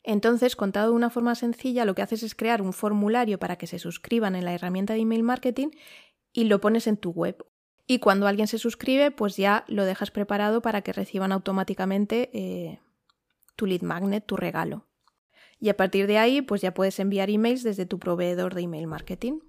Entonces, 0.03 0.57
contado 0.57 0.89
de 0.89 0.95
una 0.95 1.09
forma 1.09 1.35
sencilla, 1.35 1.85
lo 1.85 1.95
que 1.95 2.01
haces 2.01 2.23
es 2.23 2.35
crear 2.35 2.61
un 2.61 2.73
formulario 2.73 3.39
para 3.39 3.55
que 3.57 3.67
se 3.67 3.79
suscriban 3.79 4.35
en 4.35 4.43
la 4.43 4.53
herramienta 4.53 4.93
de 4.93 4.99
email 4.99 5.23
marketing 5.23 5.69
y 6.33 6.45
lo 6.45 6.59
pones 6.59 6.87
en 6.87 6.97
tu 6.97 7.11
web. 7.11 7.45
Y 7.87 7.99
cuando 7.99 8.27
alguien 8.27 8.47
se 8.47 8.59
suscribe, 8.59 9.11
pues 9.11 9.37
ya 9.37 9.63
lo 9.67 9.85
dejas 9.85 10.11
preparado 10.11 10.61
para 10.61 10.81
que 10.81 10.91
reciban 10.91 11.31
automáticamente 11.31 12.29
eh, 12.33 12.81
tu 13.55 13.65
lead 13.65 13.81
magnet, 13.81 14.25
tu 14.25 14.35
regalo. 14.35 14.85
Y 15.59 15.69
a 15.69 15.77
partir 15.77 16.05
de 16.05 16.17
ahí, 16.17 16.41
pues 16.41 16.61
ya 16.61 16.73
puedes 16.73 16.99
enviar 16.99 17.29
emails 17.29 17.63
desde 17.63 17.85
tu 17.85 17.97
proveedor 17.97 18.53
de 18.53 18.61
email 18.61 18.87
marketing. 18.87 19.39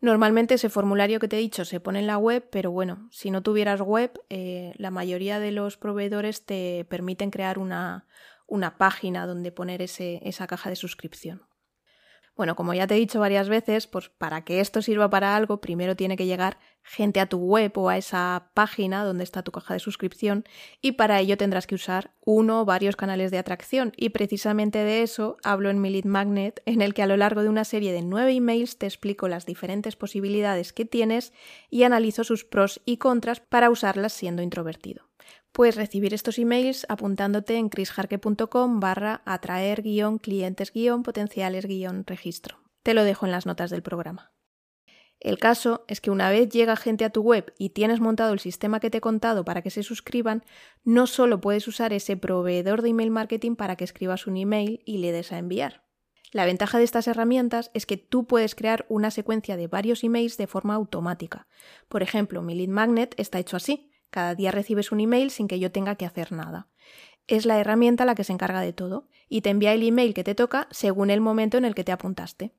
Normalmente 0.00 0.54
ese 0.54 0.68
formulario 0.68 1.18
que 1.18 1.28
te 1.28 1.36
he 1.36 1.40
dicho 1.40 1.64
se 1.64 1.80
pone 1.80 1.98
en 1.98 2.06
la 2.06 2.18
web, 2.18 2.46
pero 2.50 2.70
bueno, 2.70 3.08
si 3.10 3.30
no 3.30 3.42
tuvieras 3.42 3.80
web, 3.80 4.12
eh, 4.28 4.72
la 4.76 4.90
mayoría 4.90 5.40
de 5.40 5.50
los 5.50 5.76
proveedores 5.76 6.44
te 6.44 6.86
permiten 6.88 7.30
crear 7.30 7.58
una, 7.58 8.06
una 8.46 8.76
página 8.76 9.26
donde 9.26 9.52
poner 9.52 9.82
ese, 9.82 10.20
esa 10.22 10.46
caja 10.46 10.70
de 10.70 10.76
suscripción. 10.76 11.42
Bueno, 12.36 12.56
como 12.56 12.74
ya 12.74 12.88
te 12.88 12.96
he 12.96 12.98
dicho 12.98 13.20
varias 13.20 13.48
veces, 13.48 13.86
pues 13.86 14.08
para 14.08 14.44
que 14.44 14.58
esto 14.58 14.82
sirva 14.82 15.08
para 15.08 15.36
algo, 15.36 15.60
primero 15.60 15.94
tiene 15.94 16.16
que 16.16 16.26
llegar 16.26 16.58
gente 16.82 17.20
a 17.20 17.26
tu 17.26 17.38
web 17.38 17.70
o 17.76 17.88
a 17.88 17.96
esa 17.96 18.50
página 18.54 19.04
donde 19.04 19.22
está 19.22 19.42
tu 19.42 19.52
caja 19.52 19.74
de 19.74 19.80
suscripción 19.80 20.44
y 20.82 20.92
para 20.92 21.20
ello 21.20 21.36
tendrás 21.36 21.68
que 21.68 21.76
usar 21.76 22.12
uno 22.24 22.60
o 22.60 22.64
varios 22.64 22.96
canales 22.96 23.30
de 23.30 23.38
atracción 23.38 23.92
y 23.96 24.08
precisamente 24.10 24.78
de 24.78 25.02
eso 25.02 25.36
hablo 25.44 25.70
en 25.70 25.80
mi 25.80 25.90
lead 25.90 26.04
magnet 26.04 26.60
en 26.66 26.82
el 26.82 26.92
que 26.92 27.02
a 27.02 27.06
lo 27.06 27.16
largo 27.16 27.42
de 27.42 27.48
una 27.48 27.64
serie 27.64 27.92
de 27.92 28.02
nueve 28.02 28.32
emails 28.32 28.78
te 28.78 28.86
explico 28.86 29.28
las 29.28 29.46
diferentes 29.46 29.94
posibilidades 29.94 30.72
que 30.72 30.84
tienes 30.84 31.32
y 31.70 31.84
analizo 31.84 32.24
sus 32.24 32.44
pros 32.44 32.82
y 32.84 32.96
contras 32.96 33.38
para 33.38 33.70
usarlas 33.70 34.12
siendo 34.12 34.42
introvertido. 34.42 35.08
Puedes 35.54 35.76
recibir 35.76 36.12
estos 36.14 36.40
emails 36.40 36.84
apuntándote 36.88 37.54
en 37.54 37.68
chrisjarque.com 37.68 38.80
barra 38.80 39.22
atraer 39.24 39.82
guion 39.82 40.18
clientes 40.18 40.72
guion 40.72 41.04
potenciales 41.04 41.66
guion 41.66 42.04
registro. 42.08 42.58
Te 42.82 42.92
lo 42.92 43.04
dejo 43.04 43.24
en 43.24 43.30
las 43.30 43.46
notas 43.46 43.70
del 43.70 43.80
programa. 43.80 44.32
El 45.20 45.38
caso 45.38 45.84
es 45.86 46.00
que 46.00 46.10
una 46.10 46.28
vez 46.28 46.48
llega 46.48 46.74
gente 46.74 47.04
a 47.04 47.10
tu 47.10 47.22
web 47.22 47.54
y 47.56 47.68
tienes 47.68 48.00
montado 48.00 48.32
el 48.32 48.40
sistema 48.40 48.80
que 48.80 48.90
te 48.90 48.98
he 48.98 49.00
contado 49.00 49.44
para 49.44 49.62
que 49.62 49.70
se 49.70 49.84
suscriban, 49.84 50.44
no 50.82 51.06
solo 51.06 51.40
puedes 51.40 51.68
usar 51.68 51.92
ese 51.92 52.16
proveedor 52.16 52.82
de 52.82 52.88
email 52.88 53.12
marketing 53.12 53.54
para 53.54 53.76
que 53.76 53.84
escribas 53.84 54.26
un 54.26 54.36
email 54.36 54.82
y 54.84 54.98
le 54.98 55.12
des 55.12 55.30
a 55.30 55.38
enviar. 55.38 55.84
La 56.32 56.46
ventaja 56.46 56.78
de 56.78 56.84
estas 56.84 57.06
herramientas 57.06 57.70
es 57.74 57.86
que 57.86 57.96
tú 57.96 58.26
puedes 58.26 58.56
crear 58.56 58.86
una 58.88 59.12
secuencia 59.12 59.56
de 59.56 59.68
varios 59.68 60.02
emails 60.02 60.36
de 60.36 60.48
forma 60.48 60.74
automática. 60.74 61.46
Por 61.88 62.02
ejemplo, 62.02 62.42
mi 62.42 62.56
lead 62.56 62.70
magnet 62.70 63.14
está 63.18 63.38
hecho 63.38 63.56
así. 63.56 63.92
Cada 64.14 64.36
día 64.36 64.52
recibes 64.52 64.92
un 64.92 65.00
email 65.00 65.32
sin 65.32 65.48
que 65.48 65.58
yo 65.58 65.72
tenga 65.72 65.96
que 65.96 66.06
hacer 66.06 66.30
nada. 66.30 66.68
Es 67.26 67.46
la 67.46 67.58
herramienta 67.58 68.04
la 68.04 68.14
que 68.14 68.22
se 68.22 68.32
encarga 68.32 68.60
de 68.60 68.72
todo 68.72 69.08
y 69.28 69.40
te 69.40 69.50
envía 69.50 69.72
el 69.72 69.82
email 69.82 70.14
que 70.14 70.22
te 70.22 70.36
toca 70.36 70.68
según 70.70 71.10
el 71.10 71.20
momento 71.20 71.58
en 71.58 71.64
el 71.64 71.74
que 71.74 71.82
te 71.82 71.90
apuntaste. 71.90 72.52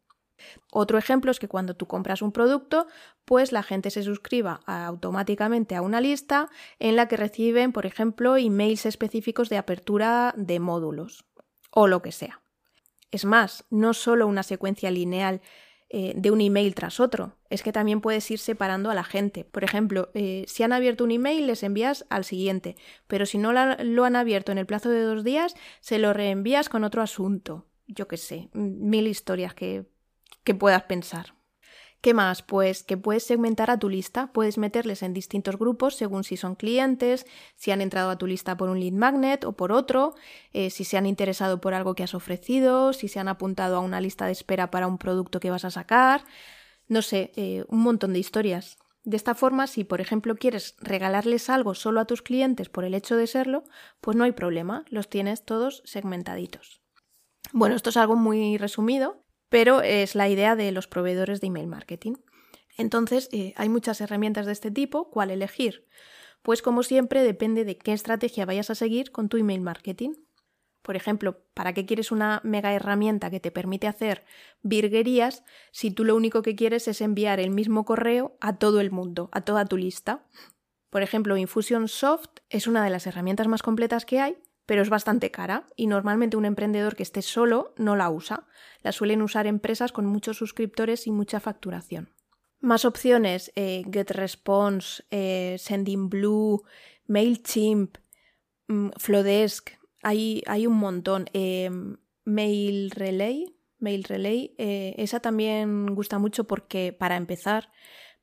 Otro 0.70 0.98
ejemplo 0.98 1.32
es 1.32 1.40
que 1.40 1.48
cuando 1.48 1.74
tú 1.74 1.88
compras 1.88 2.22
un 2.22 2.34
producto, 2.34 2.88
pues 3.24 3.54
la 3.54 3.64
gente 3.64 3.90
se 3.90 4.04
suscriba 4.04 4.60
automáticamente 4.66 5.78
a 5.78 5.82
una 5.82 6.02
lista 6.02 6.50
en 6.80 6.98
la 6.98 7.08
que 7.08 7.16
reciben, 7.16 7.72
por 7.72 7.86
ejemplo, 7.86 8.36
emails 8.36 8.86
específicos 8.86 9.48
de 9.48 9.56
apertura 9.56 10.34
de 10.36 10.60
módulos 10.60 11.24
o 11.72 11.88
lo 11.88 12.02
que 12.02 12.12
sea. 12.12 12.42
Es 13.12 13.24
más, 13.24 13.64
no 13.70 13.94
solo 13.94 14.28
una 14.28 14.44
secuencia 14.44 14.92
lineal 14.92 15.40
eh, 15.90 16.14
de 16.16 16.32
un 16.32 16.42
email 16.42 16.74
tras 16.74 17.00
otro. 17.00 17.38
Es 17.50 17.62
que 17.62 17.72
también 17.72 18.02
puedes 18.02 18.30
ir 18.32 18.40
separando 18.40 18.90
a 18.90 18.96
la 18.96 19.04
gente. 19.04 19.46
Por 19.46 19.64
ejemplo, 19.64 20.10
eh, 20.14 20.44
si 20.48 20.64
han 20.64 20.74
abierto 20.74 21.04
un 21.04 21.12
email, 21.12 21.46
les 21.48 21.64
envías 21.64 22.06
al 22.10 22.26
siguiente, 22.26 22.76
pero 23.08 23.26
si 23.26 23.38
no 23.38 23.54
lo 23.54 24.06
han 24.06 24.16
abierto 24.16 24.52
en 24.52 24.58
el 24.58 24.66
plazo 24.66 24.90
de 24.90 25.02
dos 25.02 25.24
días, 25.24 25.56
se 25.82 26.00
lo 26.00 26.12
reenvías 26.12 26.70
con 26.70 26.84
otro 26.84 27.02
asunto. 27.02 27.68
Yo 27.88 28.08
qué 28.08 28.18
sé, 28.18 28.50
mil 28.54 29.08
historias 29.08 29.54
que, 29.54 29.86
que 30.44 30.56
puedas 30.56 30.84
pensar. 30.84 31.36
¿Qué 32.06 32.14
más? 32.14 32.44
Pues 32.44 32.84
que 32.84 32.98
puedes 32.98 33.24
segmentar 33.24 33.72
a 33.72 33.80
tu 33.80 33.90
lista, 33.90 34.32
puedes 34.32 34.60
meterles 34.60 35.02
en 35.02 35.12
distintos 35.12 35.58
grupos 35.58 35.96
según 35.96 36.24
si 36.24 36.38
son 36.38 36.54
clientes, 36.54 37.26
si 37.56 37.72
han 37.72 37.82
entrado 37.82 38.12
a 38.12 38.18
tu 38.20 38.28
lista 38.28 38.56
por 38.58 38.70
un 38.70 38.80
lead 38.80 38.94
magnet 38.94 39.44
o 39.44 39.54
por 39.54 39.72
otro, 39.72 40.14
eh, 40.54 40.70
si 40.70 40.84
se 40.84 40.98
han 40.98 41.08
interesado 41.08 41.60
por 41.60 41.74
algo 41.74 41.96
que 41.96 42.04
has 42.04 42.14
ofrecido, 42.14 42.94
si 42.94 43.08
se 43.08 43.20
han 43.20 43.28
apuntado 43.28 43.78
a 43.78 43.80
una 43.80 44.02
lista 44.02 44.28
de 44.28 44.34
espera 44.34 44.70
para 44.70 44.86
un 44.86 45.00
producto 45.00 45.40
que 45.40 45.50
vas 45.50 45.66
a 45.66 45.72
sacar, 45.72 46.26
no 46.88 47.02
sé, 47.02 47.32
eh, 47.38 47.66
un 47.70 47.80
montón 47.80 48.14
de 48.14 48.20
historias. 48.20 48.78
De 49.04 49.18
esta 49.18 49.34
forma, 49.34 49.66
si 49.66 49.84
por 49.84 50.00
ejemplo 50.00 50.36
quieres 50.36 50.76
regalarles 50.82 51.50
algo 51.50 51.74
solo 51.74 52.00
a 52.02 52.06
tus 52.06 52.22
clientes 52.22 52.70
por 52.70 52.84
el 52.84 52.94
hecho 52.94 53.16
de 53.16 53.26
serlo, 53.26 53.64
pues 54.00 54.16
no 54.16 54.26
hay 54.26 54.32
problema, 54.32 54.86
los 54.90 55.10
tienes 55.10 55.44
todos 55.44 55.82
segmentaditos. 55.86 56.82
Bueno, 57.52 57.76
esto 57.76 57.90
es 57.90 57.98
algo 57.98 58.16
muy 58.16 58.58
resumido, 58.58 59.25
pero 59.56 59.82
es 59.82 60.16
la 60.16 60.28
idea 60.28 60.58
de 60.58 60.70
los 60.74 60.86
proveedores 60.86 61.40
de 61.40 61.48
email 61.48 61.68
marketing. 61.68 62.16
Entonces, 62.78 63.30
eh, 63.32 63.54
hay 63.56 63.70
muchas 63.70 64.02
herramientas 64.02 64.46
de 64.46 64.52
este 64.52 64.70
tipo. 64.70 65.10
¿Cuál 65.10 65.32
elegir? 65.32 65.88
Pues 66.42 66.62
como 66.62 66.84
siempre 66.84 67.24
depende 67.24 67.64
de 67.64 67.78
qué 67.78 67.94
estrategia 67.94 68.46
vayas 68.46 68.70
a 68.70 68.76
seguir 68.76 69.14
con 69.14 69.30
tu 69.30 69.38
email 69.38 69.62
marketing. 69.62 70.12
Por 70.82 70.98
ejemplo, 70.98 71.40
¿para 71.54 71.72
qué 71.72 71.86
quieres 71.86 72.12
una 72.12 72.42
mega 72.44 72.74
herramienta 72.74 73.30
que 73.30 73.40
te 73.40 73.50
permite 73.50 73.88
hacer 73.88 74.26
virguerías 74.62 75.46
si 75.72 75.90
tú 75.90 76.04
lo 76.04 76.18
único 76.18 76.42
que 76.42 76.58
quieres 76.58 76.90
es 76.90 77.00
enviar 77.00 77.40
el 77.40 77.52
mismo 77.52 77.86
correo 77.86 78.36
a 78.42 78.58
todo 78.58 78.82
el 78.82 78.92
mundo, 78.92 79.30
a 79.32 79.40
toda 79.40 79.64
tu 79.64 79.78
lista? 79.78 80.28
Por 80.90 81.02
ejemplo, 81.02 81.38
Infusionsoft 81.38 82.42
es 82.50 82.68
una 82.68 82.84
de 82.84 82.90
las 82.90 83.08
herramientas 83.08 83.48
más 83.48 83.64
completas 83.64 84.06
que 84.06 84.20
hay 84.20 84.38
pero 84.66 84.82
es 84.82 84.90
bastante 84.90 85.32
cara 85.32 85.68
y 85.76 85.88
normalmente 85.88 86.38
un 86.38 86.46
emprendedor 86.46 86.96
que 86.96 87.04
esté 87.04 87.22
solo 87.22 87.74
no 87.78 87.96
la 87.96 88.10
usa. 88.10 88.48
La 88.82 88.92
suelen 88.92 89.22
usar 89.22 89.48
empresas 89.48 89.92
con 89.92 90.06
muchos 90.06 90.38
suscriptores 90.38 91.08
y 91.08 91.12
mucha 91.12 91.40
facturación. 91.40 92.10
Más 92.60 92.86
opciones, 92.86 93.52
eh, 93.56 93.84
GetResponse, 93.92 95.04
eh, 95.12 95.58
SendingBlue, 95.60 96.64
MailChimp, 97.08 97.98
mm, 98.68 98.90
Flodesk, 98.98 99.72
hay, 100.02 100.44
hay, 100.48 100.68
un 100.68 100.78
montón. 100.78 101.26
Eh, 101.34 101.70
MailRelay, 102.26 103.56
MailRelay, 103.80 104.56
esa 104.58 105.20
también 105.20 105.94
gusta 105.94 106.18
mucho 106.18 106.46
porque, 106.46 106.92
para 106.92 107.18
empezar, 107.18 107.72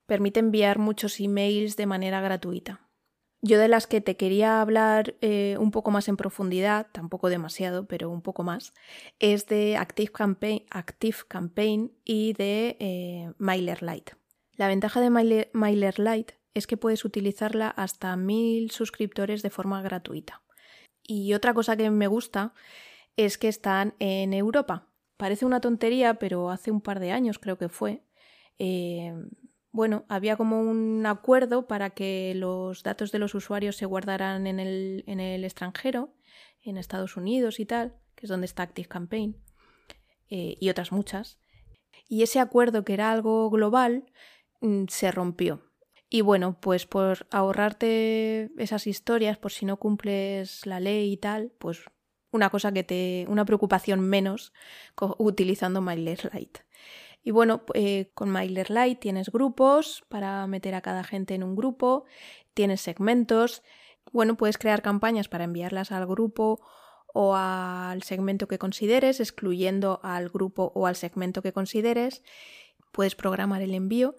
permite 0.06 0.40
enviar 0.40 0.78
muchos 0.78 1.20
emails 1.20 1.76
de 1.76 1.86
manera 1.86 2.20
gratuita. 2.20 2.88
Yo 3.44 3.58
de 3.58 3.66
las 3.66 3.88
que 3.88 4.00
te 4.00 4.16
quería 4.16 4.60
hablar 4.60 5.16
eh, 5.20 5.56
un 5.58 5.72
poco 5.72 5.90
más 5.90 6.06
en 6.06 6.16
profundidad, 6.16 6.86
tampoco 6.92 7.28
demasiado, 7.28 7.88
pero 7.88 8.08
un 8.08 8.22
poco 8.22 8.44
más, 8.44 8.72
es 9.18 9.46
de 9.46 9.76
Active 9.76 10.12
Campaign, 10.12 10.64
Active 10.70 11.18
Campaign 11.26 11.92
y 12.04 12.34
de 12.34 12.76
eh, 12.78 13.32
MailerLite. 13.38 14.12
La 14.56 14.68
ventaja 14.68 15.00
de 15.00 15.48
MailerLite 15.52 16.38
es 16.54 16.68
que 16.68 16.76
puedes 16.76 17.04
utilizarla 17.04 17.68
hasta 17.68 18.14
mil 18.16 18.70
suscriptores 18.70 19.42
de 19.42 19.50
forma 19.50 19.82
gratuita. 19.82 20.42
Y 21.02 21.34
otra 21.34 21.52
cosa 21.52 21.76
que 21.76 21.90
me 21.90 22.06
gusta 22.06 22.54
es 23.16 23.38
que 23.38 23.48
están 23.48 23.94
en 23.98 24.34
Europa. 24.34 24.86
Parece 25.16 25.46
una 25.46 25.60
tontería, 25.60 26.14
pero 26.14 26.50
hace 26.50 26.70
un 26.70 26.80
par 26.80 27.00
de 27.00 27.10
años 27.10 27.40
creo 27.40 27.58
que 27.58 27.68
fue. 27.68 28.04
Eh, 28.60 29.12
bueno, 29.72 30.04
había 30.08 30.36
como 30.36 30.60
un 30.60 31.04
acuerdo 31.06 31.66
para 31.66 31.90
que 31.90 32.34
los 32.36 32.82
datos 32.82 33.10
de 33.10 33.18
los 33.18 33.34
usuarios 33.34 33.76
se 33.76 33.86
guardaran 33.86 34.46
en 34.46 34.60
el, 34.60 35.02
en 35.06 35.18
el 35.18 35.44
extranjero, 35.44 36.14
en 36.62 36.76
Estados 36.76 37.16
Unidos 37.16 37.58
y 37.58 37.66
tal, 37.66 37.96
que 38.14 38.26
es 38.26 38.30
donde 38.30 38.44
está 38.44 38.62
Active 38.62 38.88
Campaign, 38.88 39.36
eh, 40.28 40.56
y 40.60 40.68
otras 40.68 40.92
muchas. 40.92 41.38
Y 42.06 42.22
ese 42.22 42.38
acuerdo, 42.38 42.84
que 42.84 42.92
era 42.92 43.10
algo 43.10 43.50
global, 43.50 44.04
mm, 44.60 44.84
se 44.88 45.10
rompió. 45.10 45.62
Y 46.10 46.20
bueno, 46.20 46.58
pues 46.60 46.84
por 46.86 47.26
ahorrarte 47.30 48.50
esas 48.58 48.86
historias, 48.86 49.38
por 49.38 49.52
si 49.52 49.64
no 49.64 49.78
cumples 49.78 50.66
la 50.66 50.78
ley 50.78 51.12
y 51.12 51.16
tal, 51.16 51.52
pues 51.58 51.80
una 52.30 52.50
cosa 52.50 52.72
que 52.72 52.84
te. 52.84 53.24
una 53.28 53.46
preocupación 53.46 54.00
menos 54.00 54.52
utilizando 55.18 55.80
MailerLite. 55.80 56.60
Y 57.22 57.30
bueno, 57.30 57.62
eh, 57.74 58.10
con 58.14 58.30
MailerLite 58.30 59.00
tienes 59.00 59.30
grupos 59.30 60.04
para 60.08 60.46
meter 60.46 60.74
a 60.74 60.80
cada 60.80 61.04
gente 61.04 61.34
en 61.34 61.44
un 61.44 61.54
grupo, 61.54 62.04
tienes 62.54 62.80
segmentos. 62.80 63.62
Bueno, 64.12 64.36
puedes 64.36 64.58
crear 64.58 64.82
campañas 64.82 65.28
para 65.28 65.44
enviarlas 65.44 65.92
al 65.92 66.06
grupo 66.06 66.60
o 67.14 67.36
al 67.36 68.02
segmento 68.02 68.48
que 68.48 68.58
consideres, 68.58 69.20
excluyendo 69.20 70.00
al 70.02 70.30
grupo 70.30 70.72
o 70.74 70.86
al 70.86 70.96
segmento 70.96 71.42
que 71.42 71.52
consideres. 71.52 72.22
Puedes 72.90 73.14
programar 73.14 73.62
el 73.62 73.74
envío, 73.74 74.16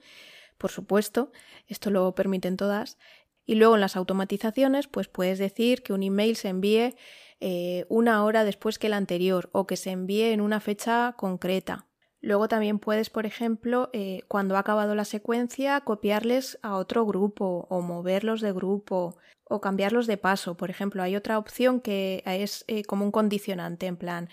por 0.57 0.71
supuesto, 0.71 1.31
esto 1.67 1.89
lo 1.89 2.15
permiten 2.15 2.57
todas. 2.57 2.97
Y 3.45 3.55
luego 3.55 3.75
en 3.75 3.81
las 3.81 3.97
automatizaciones, 3.97 4.87
pues 4.87 5.09
puedes 5.09 5.37
decir 5.37 5.83
que 5.83 5.91
un 5.91 6.03
email 6.03 6.37
se 6.37 6.47
envíe 6.47 6.95
eh, 7.41 7.85
una 7.89 8.23
hora 8.23 8.45
después 8.45 8.79
que 8.79 8.87
el 8.87 8.93
anterior 8.93 9.49
o 9.51 9.67
que 9.67 9.75
se 9.75 9.91
envíe 9.91 10.31
en 10.31 10.39
una 10.39 10.61
fecha 10.61 11.15
concreta. 11.17 11.87
Luego 12.23 12.47
también 12.47 12.79
puedes, 12.79 13.09
por 13.09 13.25
ejemplo, 13.25 13.89
eh, 13.91 14.21
cuando 14.29 14.55
ha 14.55 14.59
acabado 14.59 14.95
la 14.95 15.03
secuencia, 15.03 15.81
copiarles 15.81 16.57
a 16.61 16.77
otro 16.77 17.05
grupo 17.05 17.67
o 17.69 17.81
moverlos 17.81 18.39
de 18.39 18.53
grupo 18.53 19.17
o 19.43 19.59
cambiarlos 19.59 20.07
de 20.07 20.15
paso. 20.15 20.55
Por 20.55 20.69
ejemplo, 20.69 21.03
hay 21.03 21.17
otra 21.17 21.37
opción 21.37 21.81
que 21.81 22.23
es 22.25 22.63
eh, 22.69 22.85
como 22.85 23.03
un 23.03 23.11
condicionante, 23.11 23.87
en 23.87 23.97
plan, 23.97 24.29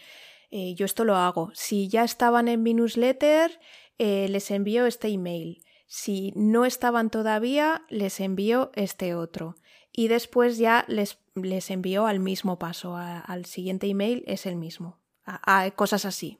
eh, 0.52 0.76
yo 0.76 0.87
esto 0.87 1.04
lo 1.04 1.16
hago. 1.16 1.50
Si 1.52 1.88
ya 1.88 2.04
estaban 2.04 2.47
en 2.47 2.62
mi 2.62 2.75
newsletter, 2.75 3.59
les 3.99 4.52
envío 4.52 4.87
este 4.87 5.09
email. 5.09 5.64
Si 5.88 6.32
no 6.37 6.64
estaban 6.64 7.11
todavía, 7.11 7.82
les 7.88 8.20
envío 8.20 8.70
este 8.75 9.16
otro. 9.16 9.56
Y 9.90 10.06
después 10.06 10.59
ya 10.59 10.85
les, 10.87 11.18
les 11.35 11.70
envío 11.70 12.06
al 12.06 12.20
mismo 12.20 12.56
paso, 12.56 12.97
al 12.97 13.47
siguiente 13.47 13.88
email 13.88 14.23
es 14.28 14.47
el 14.47 14.54
mismo. 14.54 15.00
a 15.25 15.73
cosas 15.73 16.04
así. 16.04 16.38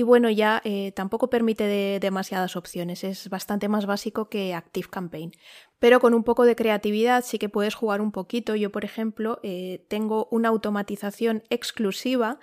Y 0.00 0.02
bueno, 0.02 0.30
ya 0.30 0.62
eh, 0.64 0.92
tampoco 0.92 1.28
permite 1.28 2.00
demasiadas 2.00 2.56
opciones, 2.56 3.04
es 3.04 3.28
bastante 3.28 3.68
más 3.68 3.84
básico 3.84 4.30
que 4.30 4.54
Active 4.54 4.88
Campaign. 4.88 5.32
Pero 5.78 6.00
con 6.00 6.14
un 6.14 6.24
poco 6.24 6.46
de 6.46 6.56
creatividad 6.56 7.22
sí 7.22 7.38
que 7.38 7.50
puedes 7.50 7.74
jugar 7.74 8.00
un 8.00 8.10
poquito. 8.10 8.56
Yo, 8.56 8.72
por 8.72 8.86
ejemplo, 8.86 9.40
eh, 9.42 9.84
tengo 9.88 10.26
una 10.30 10.48
automatización 10.48 11.42
exclusiva 11.50 12.38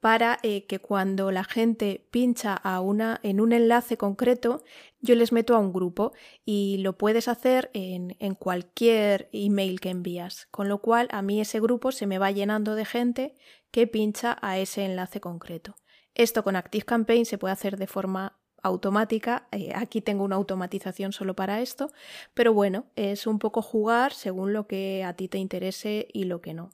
para 0.00 0.38
eh, 0.42 0.66
que 0.66 0.78
cuando 0.78 1.30
la 1.30 1.44
gente 1.44 2.06
pincha 2.10 2.52
a 2.52 2.82
una, 2.82 3.18
en 3.22 3.40
un 3.40 3.54
enlace 3.54 3.96
concreto, 3.96 4.62
yo 5.00 5.14
les 5.14 5.32
meto 5.32 5.54
a 5.56 5.60
un 5.60 5.72
grupo 5.72 6.12
y 6.44 6.76
lo 6.82 6.98
puedes 6.98 7.28
hacer 7.28 7.70
en, 7.72 8.14
en, 8.20 8.34
cualquier 8.34 9.30
email 9.32 9.80
que 9.80 9.88
envías, 9.88 10.48
con 10.50 10.68
lo 10.68 10.82
cual 10.82 11.08
a 11.12 11.22
mí 11.22 11.40
ese 11.40 11.60
grupo 11.60 11.92
se 11.92 12.06
me 12.06 12.18
va 12.18 12.30
llenando 12.30 12.74
de 12.74 12.84
gente 12.84 13.34
que 13.70 13.86
pincha 13.86 14.36
a 14.42 14.58
ese 14.58 14.84
enlace 14.84 15.22
concreto. 15.22 15.76
Esto 16.14 16.44
con 16.44 16.56
ActiveCampaign 16.56 17.26
se 17.26 17.38
puede 17.38 17.52
hacer 17.52 17.76
de 17.76 17.86
forma 17.86 18.38
automática. 18.62 19.48
Eh, 19.52 19.72
aquí 19.74 20.00
tengo 20.00 20.24
una 20.24 20.36
automatización 20.36 21.12
solo 21.12 21.34
para 21.34 21.60
esto, 21.60 21.92
pero 22.32 22.52
bueno, 22.52 22.86
es 22.96 23.26
un 23.26 23.38
poco 23.38 23.62
jugar 23.62 24.12
según 24.12 24.52
lo 24.52 24.66
que 24.66 25.04
a 25.04 25.14
ti 25.14 25.28
te 25.28 25.38
interese 25.38 26.08
y 26.12 26.24
lo 26.24 26.40
que 26.40 26.54
no. 26.54 26.70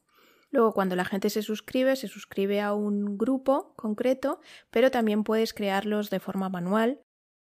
Luego, 0.51 0.73
cuando 0.73 0.97
la 0.97 1.05
gente 1.05 1.31
se 1.31 1.43
suscribe, 1.43 1.95
se 1.97 2.09
suscribe 2.09 2.61
a 2.61 2.75
un 2.75 3.17
grupo 3.17 3.73
concreto, 3.77 4.41
pero 4.71 4.91
también 4.91 5.23
puedes 5.25 5.55
crearlos 5.55 6.11
de 6.11 6.21
forma 6.21 6.49
manual 6.49 7.01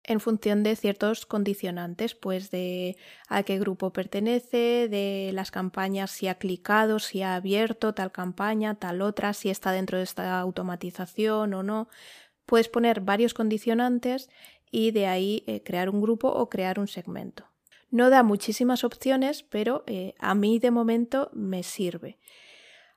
en 0.03 0.19
función 0.19 0.63
de 0.63 0.75
ciertos 0.75 1.25
condicionantes, 1.25 2.13
pues 2.13 2.51
de 2.51 2.97
a 3.29 3.43
qué 3.43 3.57
grupo 3.57 3.93
pertenece, 3.93 4.87
de 4.89 5.31
las 5.33 5.49
campañas, 5.49 6.11
si 6.11 6.27
ha 6.27 6.35
clicado, 6.35 6.99
si 6.99 7.21
ha 7.21 7.35
abierto 7.35 7.93
tal 7.93 8.11
campaña, 8.11 8.75
tal 8.75 9.01
otra, 9.01 9.33
si 9.33 9.49
está 9.49 9.71
dentro 9.71 9.97
de 9.97 10.03
esta 10.03 10.39
automatización 10.39 11.53
o 11.53 11.63
no. 11.63 11.87
Puedes 12.45 12.67
poner 12.67 12.99
varios 12.99 13.33
condicionantes 13.33 14.29
y 14.71 14.91
de 14.91 15.07
ahí 15.07 15.43
eh, 15.47 15.63
crear 15.63 15.89
un 15.89 16.01
grupo 16.01 16.27
o 16.27 16.49
crear 16.49 16.79
un 16.79 16.87
segmento. 16.87 17.45
No 17.89 18.09
da 18.09 18.23
muchísimas 18.23 18.83
opciones, 18.83 19.43
pero 19.43 19.83
eh, 19.87 20.15
a 20.19 20.35
mí 20.35 20.59
de 20.59 20.71
momento 20.71 21.29
me 21.31 21.63
sirve. 21.63 22.17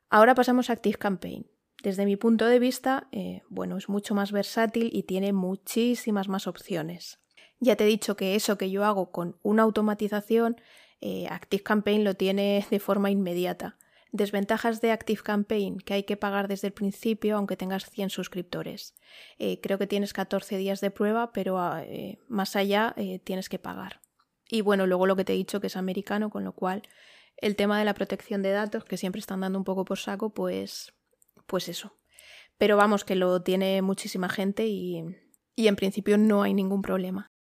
Ahora 0.08 0.34
pasamos 0.34 0.70
a 0.70 0.72
Active 0.72 0.96
Campaign. 0.96 1.46
Desde 1.82 2.06
mi 2.06 2.16
punto 2.16 2.46
de 2.46 2.58
vista, 2.58 3.06
eh, 3.12 3.42
bueno, 3.48 3.76
es 3.76 3.88
mucho 3.88 4.14
más 4.14 4.32
versátil 4.32 4.90
y 4.92 5.02
tiene 5.02 5.32
muchísimas 5.32 6.28
más 6.28 6.46
opciones. 6.46 7.20
Ya 7.60 7.76
te 7.76 7.84
he 7.84 7.86
dicho 7.86 8.16
que 8.16 8.34
eso 8.34 8.58
que 8.58 8.70
yo 8.70 8.84
hago 8.84 9.10
con 9.10 9.38
una 9.42 9.62
automatización, 9.62 10.56
eh, 11.00 11.26
ActiveCampaign 11.28 12.04
lo 12.04 12.14
tiene 12.14 12.66
de 12.70 12.80
forma 12.80 13.10
inmediata. 13.10 13.76
Desventajas 14.12 14.80
de 14.80 14.92
ActiveCampaign 14.92 15.78
que 15.78 15.94
hay 15.94 16.02
que 16.04 16.16
pagar 16.16 16.48
desde 16.48 16.68
el 16.68 16.72
principio 16.72 17.36
aunque 17.36 17.56
tengas 17.56 17.90
100 17.90 18.08
suscriptores. 18.10 18.94
Eh, 19.38 19.60
creo 19.60 19.78
que 19.78 19.86
tienes 19.86 20.14
14 20.14 20.56
días 20.56 20.80
de 20.80 20.90
prueba, 20.90 21.32
pero 21.32 21.58
ah, 21.58 21.84
más 22.28 22.56
allá 22.56 22.94
tienes 23.24 23.50
que 23.50 23.58
pagar. 23.58 24.00
Y 24.48 24.62
bueno, 24.62 24.86
luego 24.86 25.06
lo 25.06 25.16
que 25.16 25.24
te 25.24 25.34
he 25.34 25.36
dicho 25.36 25.60
que 25.60 25.66
es 25.66 25.76
americano, 25.76 26.30
con 26.30 26.44
lo 26.44 26.52
cual 26.52 26.82
el 27.36 27.56
tema 27.56 27.78
de 27.78 27.84
la 27.84 27.94
protección 27.94 28.42
de 28.42 28.52
datos, 28.52 28.84
que 28.84 28.96
siempre 28.96 29.18
están 29.18 29.40
dando 29.40 29.58
un 29.58 29.64
poco 29.64 29.84
por 29.84 29.98
saco, 29.98 30.30
pues 30.30 30.95
pues 31.46 31.68
eso. 31.68 31.96
Pero 32.58 32.76
vamos, 32.76 33.04
que 33.04 33.16
lo 33.16 33.42
tiene 33.42 33.82
muchísima 33.82 34.28
gente 34.28 34.66
y, 34.66 35.04
y 35.54 35.68
en 35.68 35.76
principio 35.76 36.18
no 36.18 36.42
hay 36.42 36.54
ningún 36.54 36.82
problema. 36.82 37.32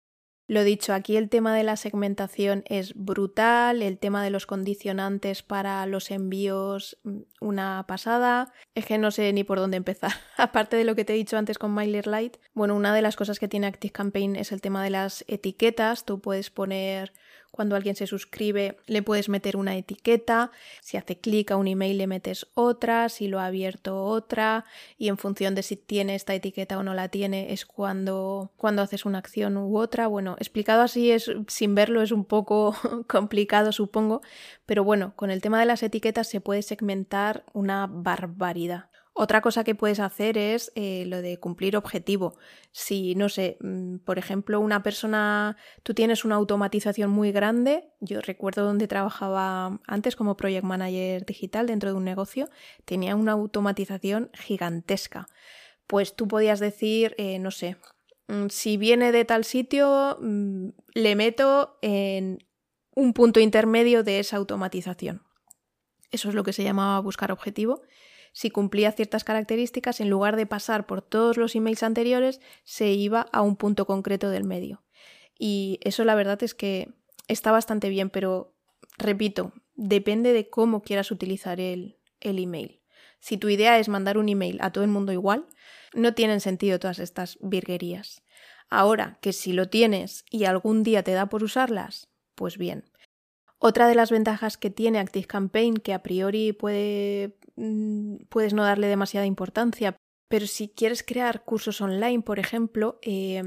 Lo 0.47 0.63
dicho, 0.63 0.93
aquí 0.93 1.17
el 1.17 1.31
tema 1.31 1.57
de 1.57 1.63
la 1.63 1.77
segmentación 1.77 2.65
es 2.67 2.93
brutal, 2.95 3.81
el 3.81 3.99
tema 3.99 4.23
de 4.23 4.29
los 4.29 4.45
condicionantes 4.45 5.43
para 5.43 5.87
los 5.87 6.11
envíos 6.11 6.99
mm, 7.03 7.21
una 7.41 7.87
pasada, 7.89 8.53
es 8.75 8.85
que 8.85 8.99
no 8.99 9.11
sé 9.11 9.33
ni 9.33 9.43
por 9.43 9.59
dónde 9.59 9.79
empezar. 9.79 10.13
Aparte 10.37 10.77
de 10.77 10.85
lo 10.85 10.95
que 10.95 11.07
te 11.07 11.15
he 11.15 11.17
dicho 11.17 11.39
antes 11.39 11.57
con 11.59 11.71
MailerLite, 11.71 12.41
bueno, 12.53 12.77
una 12.77 12.95
de 12.95 13.01
las 13.01 13.17
cosas 13.17 13.39
que 13.39 13.49
tiene 13.49 13.69
ActiveCampaign 13.69 14.37
es 14.37 14.53
el 14.53 14.61
tema 14.61 14.85
de 14.85 14.91
las 14.91 15.25
etiquetas, 15.29 16.05
tú 16.05 16.21
puedes 16.21 16.51
poner 16.51 17.15
cuando 17.55 17.77
alguien 17.77 17.95
se 17.95 18.09
suscribe 18.09 18.79
le 18.87 19.01
puedes 19.05 19.29
meter 19.29 19.57
una 19.57 19.77
etiqueta, 19.77 20.51
si 20.81 20.97
hace 20.97 21.19
clic 21.21 21.53
a 21.53 21.57
un 21.57 21.69
email 21.69 21.99
le 21.99 22.09
metes 22.09 22.49
otra, 22.55 23.09
si 23.09 23.29
lo 23.29 23.39
ha 23.39 23.47
abierto 23.47 24.03
otra 24.03 24.65
y 24.99 25.07
en 25.07 25.19
función 25.19 25.55
de 25.55 25.63
si 25.63 25.77
tiene 25.77 26.17
esta 26.17 26.35
etiqueta 26.35 26.77
o 26.77 26.83
no 26.83 26.95
la 26.95 27.11
tiene 27.11 27.53
es 27.53 27.65
cuando, 27.65 28.51
cuando 28.57 28.83
haces 28.83 29.05
una 29.05 29.19
acción 29.19 29.57
u 29.57 29.79
otra. 29.79 30.09
Bueno, 30.09 30.35
explicado 30.41 30.83
así 30.83 31.13
es 31.13 31.31
sin 31.47 31.77
verlo 31.77 32.03
es 32.03 32.11
un 32.11 32.25
poco 32.25 32.75
complicado 33.09 33.71
supongo, 33.71 34.21
pero 34.67 34.83
bueno, 34.83 35.13
con 35.15 35.31
el 35.31 35.41
tema 35.41 35.61
de 35.61 35.67
las 35.67 35.85
etiquetas 35.85 36.29
se 36.29 36.41
puede 36.41 36.63
segmentar 36.63 37.45
una 37.53 37.87
barbaridad. 37.89 38.91
Otra 39.17 39.41
cosa 39.41 39.63
que 39.63 39.77
puedes 39.77 40.01
hacer 40.01 40.37
es 40.37 40.73
eh, 40.75 41.05
lo 41.07 41.23
de 41.23 41.39
cumplir 41.39 41.77
objetivo. 41.77 42.37
Si, 42.73 43.15
no 43.15 43.29
sé, 43.29 43.59
mm, 43.61 43.99
por 43.99 44.19
ejemplo, 44.19 44.59
una 44.59 44.83
persona, 44.83 45.57
tú 45.85 45.95
tienes 45.95 46.25
una 46.25 46.35
automatización 46.35 47.11
muy 47.11 47.31
grande, 47.31 47.93
yo 48.01 48.21
recuerdo 48.21 48.65
donde 48.65 48.89
trabajaba 48.89 49.81
antes 49.87 50.17
como 50.17 50.37
project 50.37 50.65
manager 50.65 51.25
digital 51.25 51.69
dentro 51.69 51.91
de 51.91 51.97
un 51.97 52.05
negocio, 52.05 52.51
tenía 52.85 53.15
una 53.15 53.33
automatización 53.33 54.31
gigantesca. 54.35 55.29
Pues 55.87 56.17
tú 56.17 56.27
podías 56.27 56.59
decir, 56.59 57.15
eh, 57.17 57.39
no 57.39 57.53
sé, 57.53 57.77
mm, 58.27 58.49
si 58.49 58.77
viene 58.77 59.13
de 59.13 59.25
tal 59.25 59.45
sitio, 59.45 60.19
mm, 60.21 60.71
le 60.95 61.15
meto 61.15 61.79
en 61.83 62.45
un 62.97 63.13
punto 63.13 63.39
intermedio 63.39 64.03
de 64.03 64.19
esa 64.19 64.39
automatización. 64.39 65.23
Eso 66.11 66.29
es 66.29 66.35
lo 66.35 66.43
que 66.43 66.53
se 66.53 66.65
llamaba 66.65 66.99
buscar 66.99 67.31
objetivo 67.31 67.83
si 68.35 68.51
cumplía 68.51 68.93
ciertas 68.93 69.25
características, 69.25 70.01
en 70.01 70.11
lugar 70.11 70.37
de 70.37 70.45
pasar 70.45 70.85
por 70.85 71.01
todos 71.01 71.39
los 71.39 71.55
emails 71.55 71.83
anteriores, 71.83 72.43
se 72.65 72.91
iba 72.91 73.23
a 73.33 73.41
un 73.41 73.57
punto 73.57 73.87
concreto 73.87 74.29
del 74.29 74.45
medio. 74.45 74.83
Y 75.39 75.79
eso 75.83 76.05
la 76.05 76.15
verdad 76.15 76.43
es 76.43 76.53
que 76.55 76.93
está 77.29 77.51
bastante 77.51 77.89
bien, 77.89 78.11
pero 78.11 78.55
repito, 78.99 79.55
Depende 79.75 80.33
de 80.33 80.49
cómo 80.49 80.83
quieras 80.83 81.11
utilizar 81.11 81.61
el, 81.61 81.99
email. 82.21 82.81
Si 83.19 83.37
tu 83.37 83.49
idea 83.49 83.79
es 83.79 83.89
mandar 83.89 84.19
un 84.19 84.29
email 84.29 84.59
a 84.61 84.71
todo 84.71 84.85
el 84.85 84.91
mundo 84.91 85.13
igual, 85.13 85.47
no 85.93 86.15
tienen 86.15 86.41
sentido 86.41 86.79
todas 86.79 86.99
estas 86.99 87.39
virguerías. 87.41 88.23
Ahora 88.71 89.19
que 89.21 89.33
si 89.33 89.53
lo 89.53 89.69
tienes 89.69 90.25
y 90.31 90.45
algún 90.45 90.83
día 90.83 91.03
te 91.03 91.13
da 91.13 91.27
por 91.27 91.43
usarlas, 91.43 92.09
pues 92.35 92.57
bien. 92.57 92.85
Otra 93.67 93.89
de 93.89 93.95
las 93.95 94.11
ventajas 94.11 94.59
que 94.59 94.69
tiene 94.69 94.99
ActiveCampaign, 94.99 95.79
que 95.79 95.95
a 95.95 96.03
priori 96.03 96.55
mm, 97.57 98.17
puedes 98.29 98.53
no 98.53 98.63
darle 98.63 98.89
demasiada 98.89 99.25
importancia, 99.25 99.97
pero 100.29 100.47
si 100.47 100.69
quieres 100.69 101.03
crear 101.03 101.45
cursos 101.45 101.81
online, 101.81 102.21
por 102.21 102.39
ejemplo, 102.39 102.99
eh, 103.01 103.43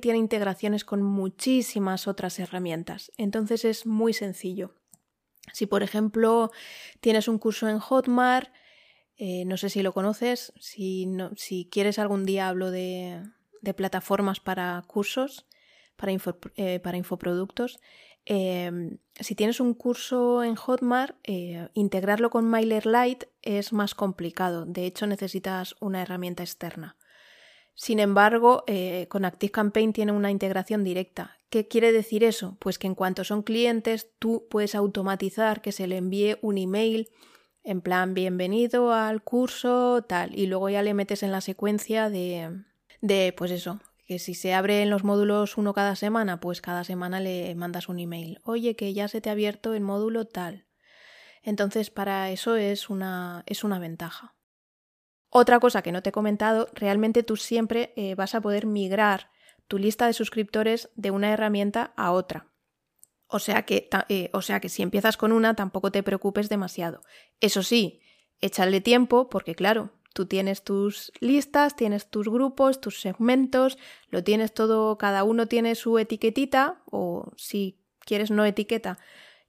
tiene 0.00 0.18
integraciones 0.18 0.84
con 0.84 1.02
muchísimas 1.02 2.06
otras 2.06 2.38
herramientas, 2.38 3.10
entonces 3.16 3.64
es 3.64 3.84
muy 3.84 4.12
sencillo. 4.12 4.76
Si, 5.52 5.66
por 5.66 5.82
ejemplo, 5.82 6.52
tienes 7.00 7.26
un 7.26 7.38
curso 7.38 7.68
en 7.68 7.80
Hotmart, 7.80 8.52
eh, 9.16 9.44
no 9.44 9.56
sé 9.56 9.70
si 9.70 9.82
lo 9.82 9.92
conoces, 9.92 10.52
si, 10.60 11.08
si 11.36 11.68
quieres 11.68 11.98
algún 11.98 12.24
día 12.26 12.48
hablo 12.48 12.70
de, 12.70 13.24
plataformas 13.76 14.38
para 14.38 14.80
cursos, 14.86 15.48
para, 15.96 16.12
eh, 16.54 16.78
para 16.78 16.96
infoproductos. 16.96 17.80
Em, 18.24 18.98
si 19.18 19.34
tienes 19.34 19.60
un 19.60 19.74
curso 19.74 20.44
en 20.44 20.54
Hotmart, 20.54 21.16
eh, 21.24 21.68
integrarlo 21.74 22.30
con 22.30 22.44
MailerLite 22.46 23.28
es 23.42 23.72
más 23.72 23.94
complicado. 23.94 24.66
De 24.66 24.86
hecho, 24.86 25.06
necesitas 25.06 25.76
una 25.80 26.02
herramienta 26.02 26.42
externa. 26.42 26.96
Sin 27.74 27.98
embargo, 27.98 28.64
con 29.08 29.24
ActiveCampaign 29.24 29.94
tiene 29.94 30.12
una 30.12 30.30
integración 30.30 30.84
directa. 30.84 31.38
¿Qué 31.50 31.66
quiere 31.66 31.92
decir 31.92 32.22
eso? 32.22 32.56
Pues 32.60 32.78
que 32.78 32.86
en 32.86 32.94
cuanto 32.94 33.24
son 33.24 33.42
clientes, 33.42 34.10
tú 34.18 34.46
puedes 34.50 34.76
automatizar 34.76 35.62
que 35.62 35.72
se 35.72 35.88
le 35.88 35.96
envíe 35.96 36.36
un 36.42 36.58
email 36.58 37.08
en 37.64 37.80
plan 37.80 38.14
bienvenido 38.14 38.92
al 38.92 39.22
curso, 39.22 40.02
tal, 40.02 40.38
y 40.38 40.46
luego 40.46 40.68
ya 40.68 40.82
le 40.82 40.94
metes 40.94 41.22
en 41.22 41.32
la 41.32 41.40
secuencia 41.40 42.08
de, 42.08 42.62
de 43.00 43.34
pues 43.36 43.50
eso, 43.50 43.80
que 44.10 44.18
si 44.18 44.34
se 44.34 44.54
abren 44.54 44.90
los 44.90 45.04
módulos 45.04 45.56
uno 45.56 45.72
cada 45.72 45.94
semana, 45.94 46.40
pues 46.40 46.60
cada 46.60 46.82
semana 46.82 47.20
le 47.20 47.54
mandas 47.54 47.88
un 47.88 48.00
email, 48.00 48.40
oye, 48.42 48.74
que 48.74 48.92
ya 48.92 49.06
se 49.06 49.20
te 49.20 49.28
ha 49.28 49.34
abierto 49.34 49.72
el 49.72 49.82
módulo 49.82 50.24
tal. 50.24 50.66
Entonces, 51.44 51.90
para 51.90 52.28
eso 52.32 52.56
es 52.56 52.90
una, 52.90 53.44
es 53.46 53.62
una 53.62 53.78
ventaja. 53.78 54.34
Otra 55.28 55.60
cosa 55.60 55.82
que 55.82 55.92
no 55.92 56.02
te 56.02 56.08
he 56.08 56.12
comentado, 56.12 56.68
realmente 56.74 57.22
tú 57.22 57.36
siempre 57.36 57.92
eh, 57.94 58.16
vas 58.16 58.34
a 58.34 58.40
poder 58.40 58.66
migrar 58.66 59.30
tu 59.68 59.78
lista 59.78 60.08
de 60.08 60.12
suscriptores 60.12 60.90
de 60.96 61.12
una 61.12 61.30
herramienta 61.30 61.92
a 61.96 62.10
otra. 62.10 62.48
O 63.28 63.38
sea, 63.38 63.62
que, 63.64 63.88
eh, 64.08 64.28
o 64.32 64.42
sea 64.42 64.58
que 64.58 64.70
si 64.70 64.82
empiezas 64.82 65.16
con 65.18 65.30
una, 65.30 65.54
tampoco 65.54 65.92
te 65.92 66.02
preocupes 66.02 66.48
demasiado. 66.48 67.02
Eso 67.38 67.62
sí, 67.62 68.00
échale 68.40 68.80
tiempo 68.80 69.28
porque 69.28 69.54
claro, 69.54 69.92
tú 70.12 70.26
tienes 70.26 70.62
tus 70.62 71.12
listas, 71.20 71.76
tienes 71.76 72.08
tus 72.08 72.28
grupos, 72.28 72.80
tus 72.80 73.00
segmentos, 73.00 73.78
lo 74.08 74.24
tienes 74.24 74.52
todo, 74.52 74.98
cada 74.98 75.24
uno 75.24 75.46
tiene 75.46 75.74
su 75.74 75.98
etiquetita 75.98 76.82
o 76.90 77.32
si 77.36 77.80
quieres 78.00 78.30
no 78.30 78.44
etiqueta, 78.44 78.98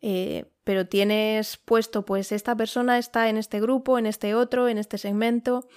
eh, 0.02 0.52
pero 0.64 0.88
tienes 0.88 1.58
puesto 1.58 2.06
pues 2.06 2.32
esta 2.32 2.56
persona 2.56 2.98
está 2.98 3.30
en 3.30 3.38
este 3.38 3.60
grupo, 3.60 3.98
en 3.98 4.06
este 4.06 4.36
otro, 4.36 4.68
en 4.68 4.78
este 4.78 4.98
segmento. 4.98 5.68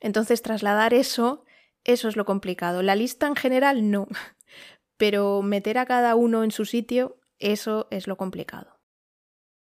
Entonces 0.00 0.42
trasladar 0.42 0.94
eso, 0.94 1.44
eso 1.84 2.08
es 2.08 2.16
lo 2.16 2.24
complicado. 2.24 2.82
La 2.82 2.96
lista 2.96 3.26
en 3.26 3.36
general 3.36 3.90
no, 3.90 4.08
pero 4.96 5.42
meter 5.42 5.78
a 5.78 5.86
cada 5.86 6.14
uno 6.16 6.44
en 6.44 6.50
su 6.50 6.64
sitio 6.64 7.18
eso 7.38 7.88
es 7.90 8.06
lo 8.06 8.16
complicado. 8.16 8.78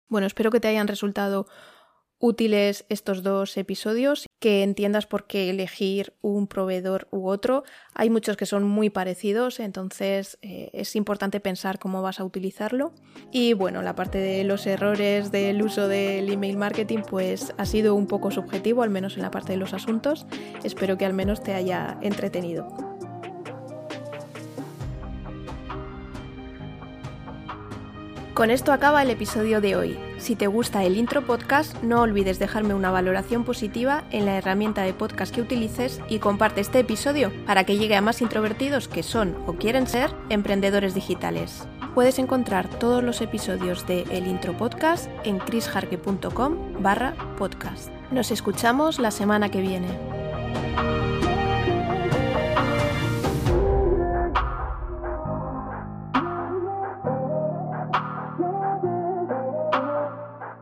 Bueno, 0.07 0.27
espero 0.27 0.51
que 0.51 0.59
te 0.59 0.67
hayan 0.67 0.87
resultado 0.87 1.47
útiles 2.19 2.85
estos 2.89 3.23
dos 3.23 3.57
episodios, 3.57 4.25
que 4.39 4.63
entiendas 4.63 5.07
por 5.07 5.27
qué 5.27 5.49
elegir 5.49 6.13
un 6.21 6.47
proveedor 6.47 7.07
u 7.11 7.27
otro. 7.27 7.63
Hay 7.93 8.09
muchos 8.09 8.37
que 8.37 8.45
son 8.45 8.63
muy 8.63 8.89
parecidos, 8.89 9.59
entonces 9.59 10.37
eh, 10.41 10.69
es 10.73 10.95
importante 10.95 11.39
pensar 11.39 11.79
cómo 11.79 12.01
vas 12.01 12.19
a 12.19 12.23
utilizarlo. 12.23 12.93
Y 13.31 13.53
bueno, 13.53 13.81
la 13.81 13.95
parte 13.95 14.17
de 14.17 14.43
los 14.43 14.65
errores 14.65 15.31
del 15.31 15.61
uso 15.61 15.87
del 15.87 16.31
email 16.31 16.57
marketing 16.57 16.99
pues 17.09 17.53
ha 17.57 17.65
sido 17.65 17.95
un 17.95 18.07
poco 18.07 18.31
subjetivo, 18.31 18.83
al 18.83 18.89
menos 18.89 19.15
en 19.15 19.23
la 19.23 19.31
parte 19.31 19.53
de 19.53 19.57
los 19.57 19.73
asuntos. 19.73 20.25
Espero 20.63 20.97
que 20.97 21.05
al 21.05 21.13
menos 21.13 21.43
te 21.43 21.53
haya 21.53 21.97
entretenido. 22.01 22.94
Con 28.35 28.51
esto 28.51 28.73
acaba 28.73 29.01
el 29.01 29.09
episodio 29.09 29.61
de 29.61 29.77
hoy. 29.77 29.97
Si 30.17 30.35
te 30.35 30.47
gusta 30.47 30.83
el 30.83 30.97
intro 30.97 31.25
podcast, 31.25 31.81
no 31.81 32.01
olvides 32.01 32.37
dejarme 32.37 32.73
una 32.73 32.91
valoración 32.91 33.45
positiva 33.45 34.03
en 34.11 34.25
la 34.25 34.37
herramienta 34.37 34.81
de 34.81 34.93
podcast 34.93 35.33
que 35.33 35.39
utilices 35.39 36.01
y 36.09 36.19
comparte 36.19 36.59
este 36.59 36.79
episodio 36.79 37.31
para 37.45 37.63
que 37.63 37.77
llegue 37.77 37.95
a 37.95 38.01
más 38.01 38.21
introvertidos 38.21 38.89
que 38.89 39.03
son 39.03 39.37
o 39.47 39.53
quieren 39.53 39.87
ser 39.87 40.13
emprendedores 40.27 40.93
digitales. 40.93 41.65
Puedes 41.93 42.19
encontrar 42.19 42.69
todos 42.69 43.01
los 43.01 43.21
episodios 43.21 43.87
de 43.87 44.01
El 44.11 44.27
Intro 44.27 44.51
Podcast 44.57 45.09
en 45.23 45.37
chrisjarque.com 45.37 46.83
barra 46.83 47.15
podcast. 47.37 47.87
Nos 48.11 48.31
escuchamos 48.31 48.99
la 48.99 49.11
semana 49.11 49.49
que 49.49 49.61
viene. 49.61 49.87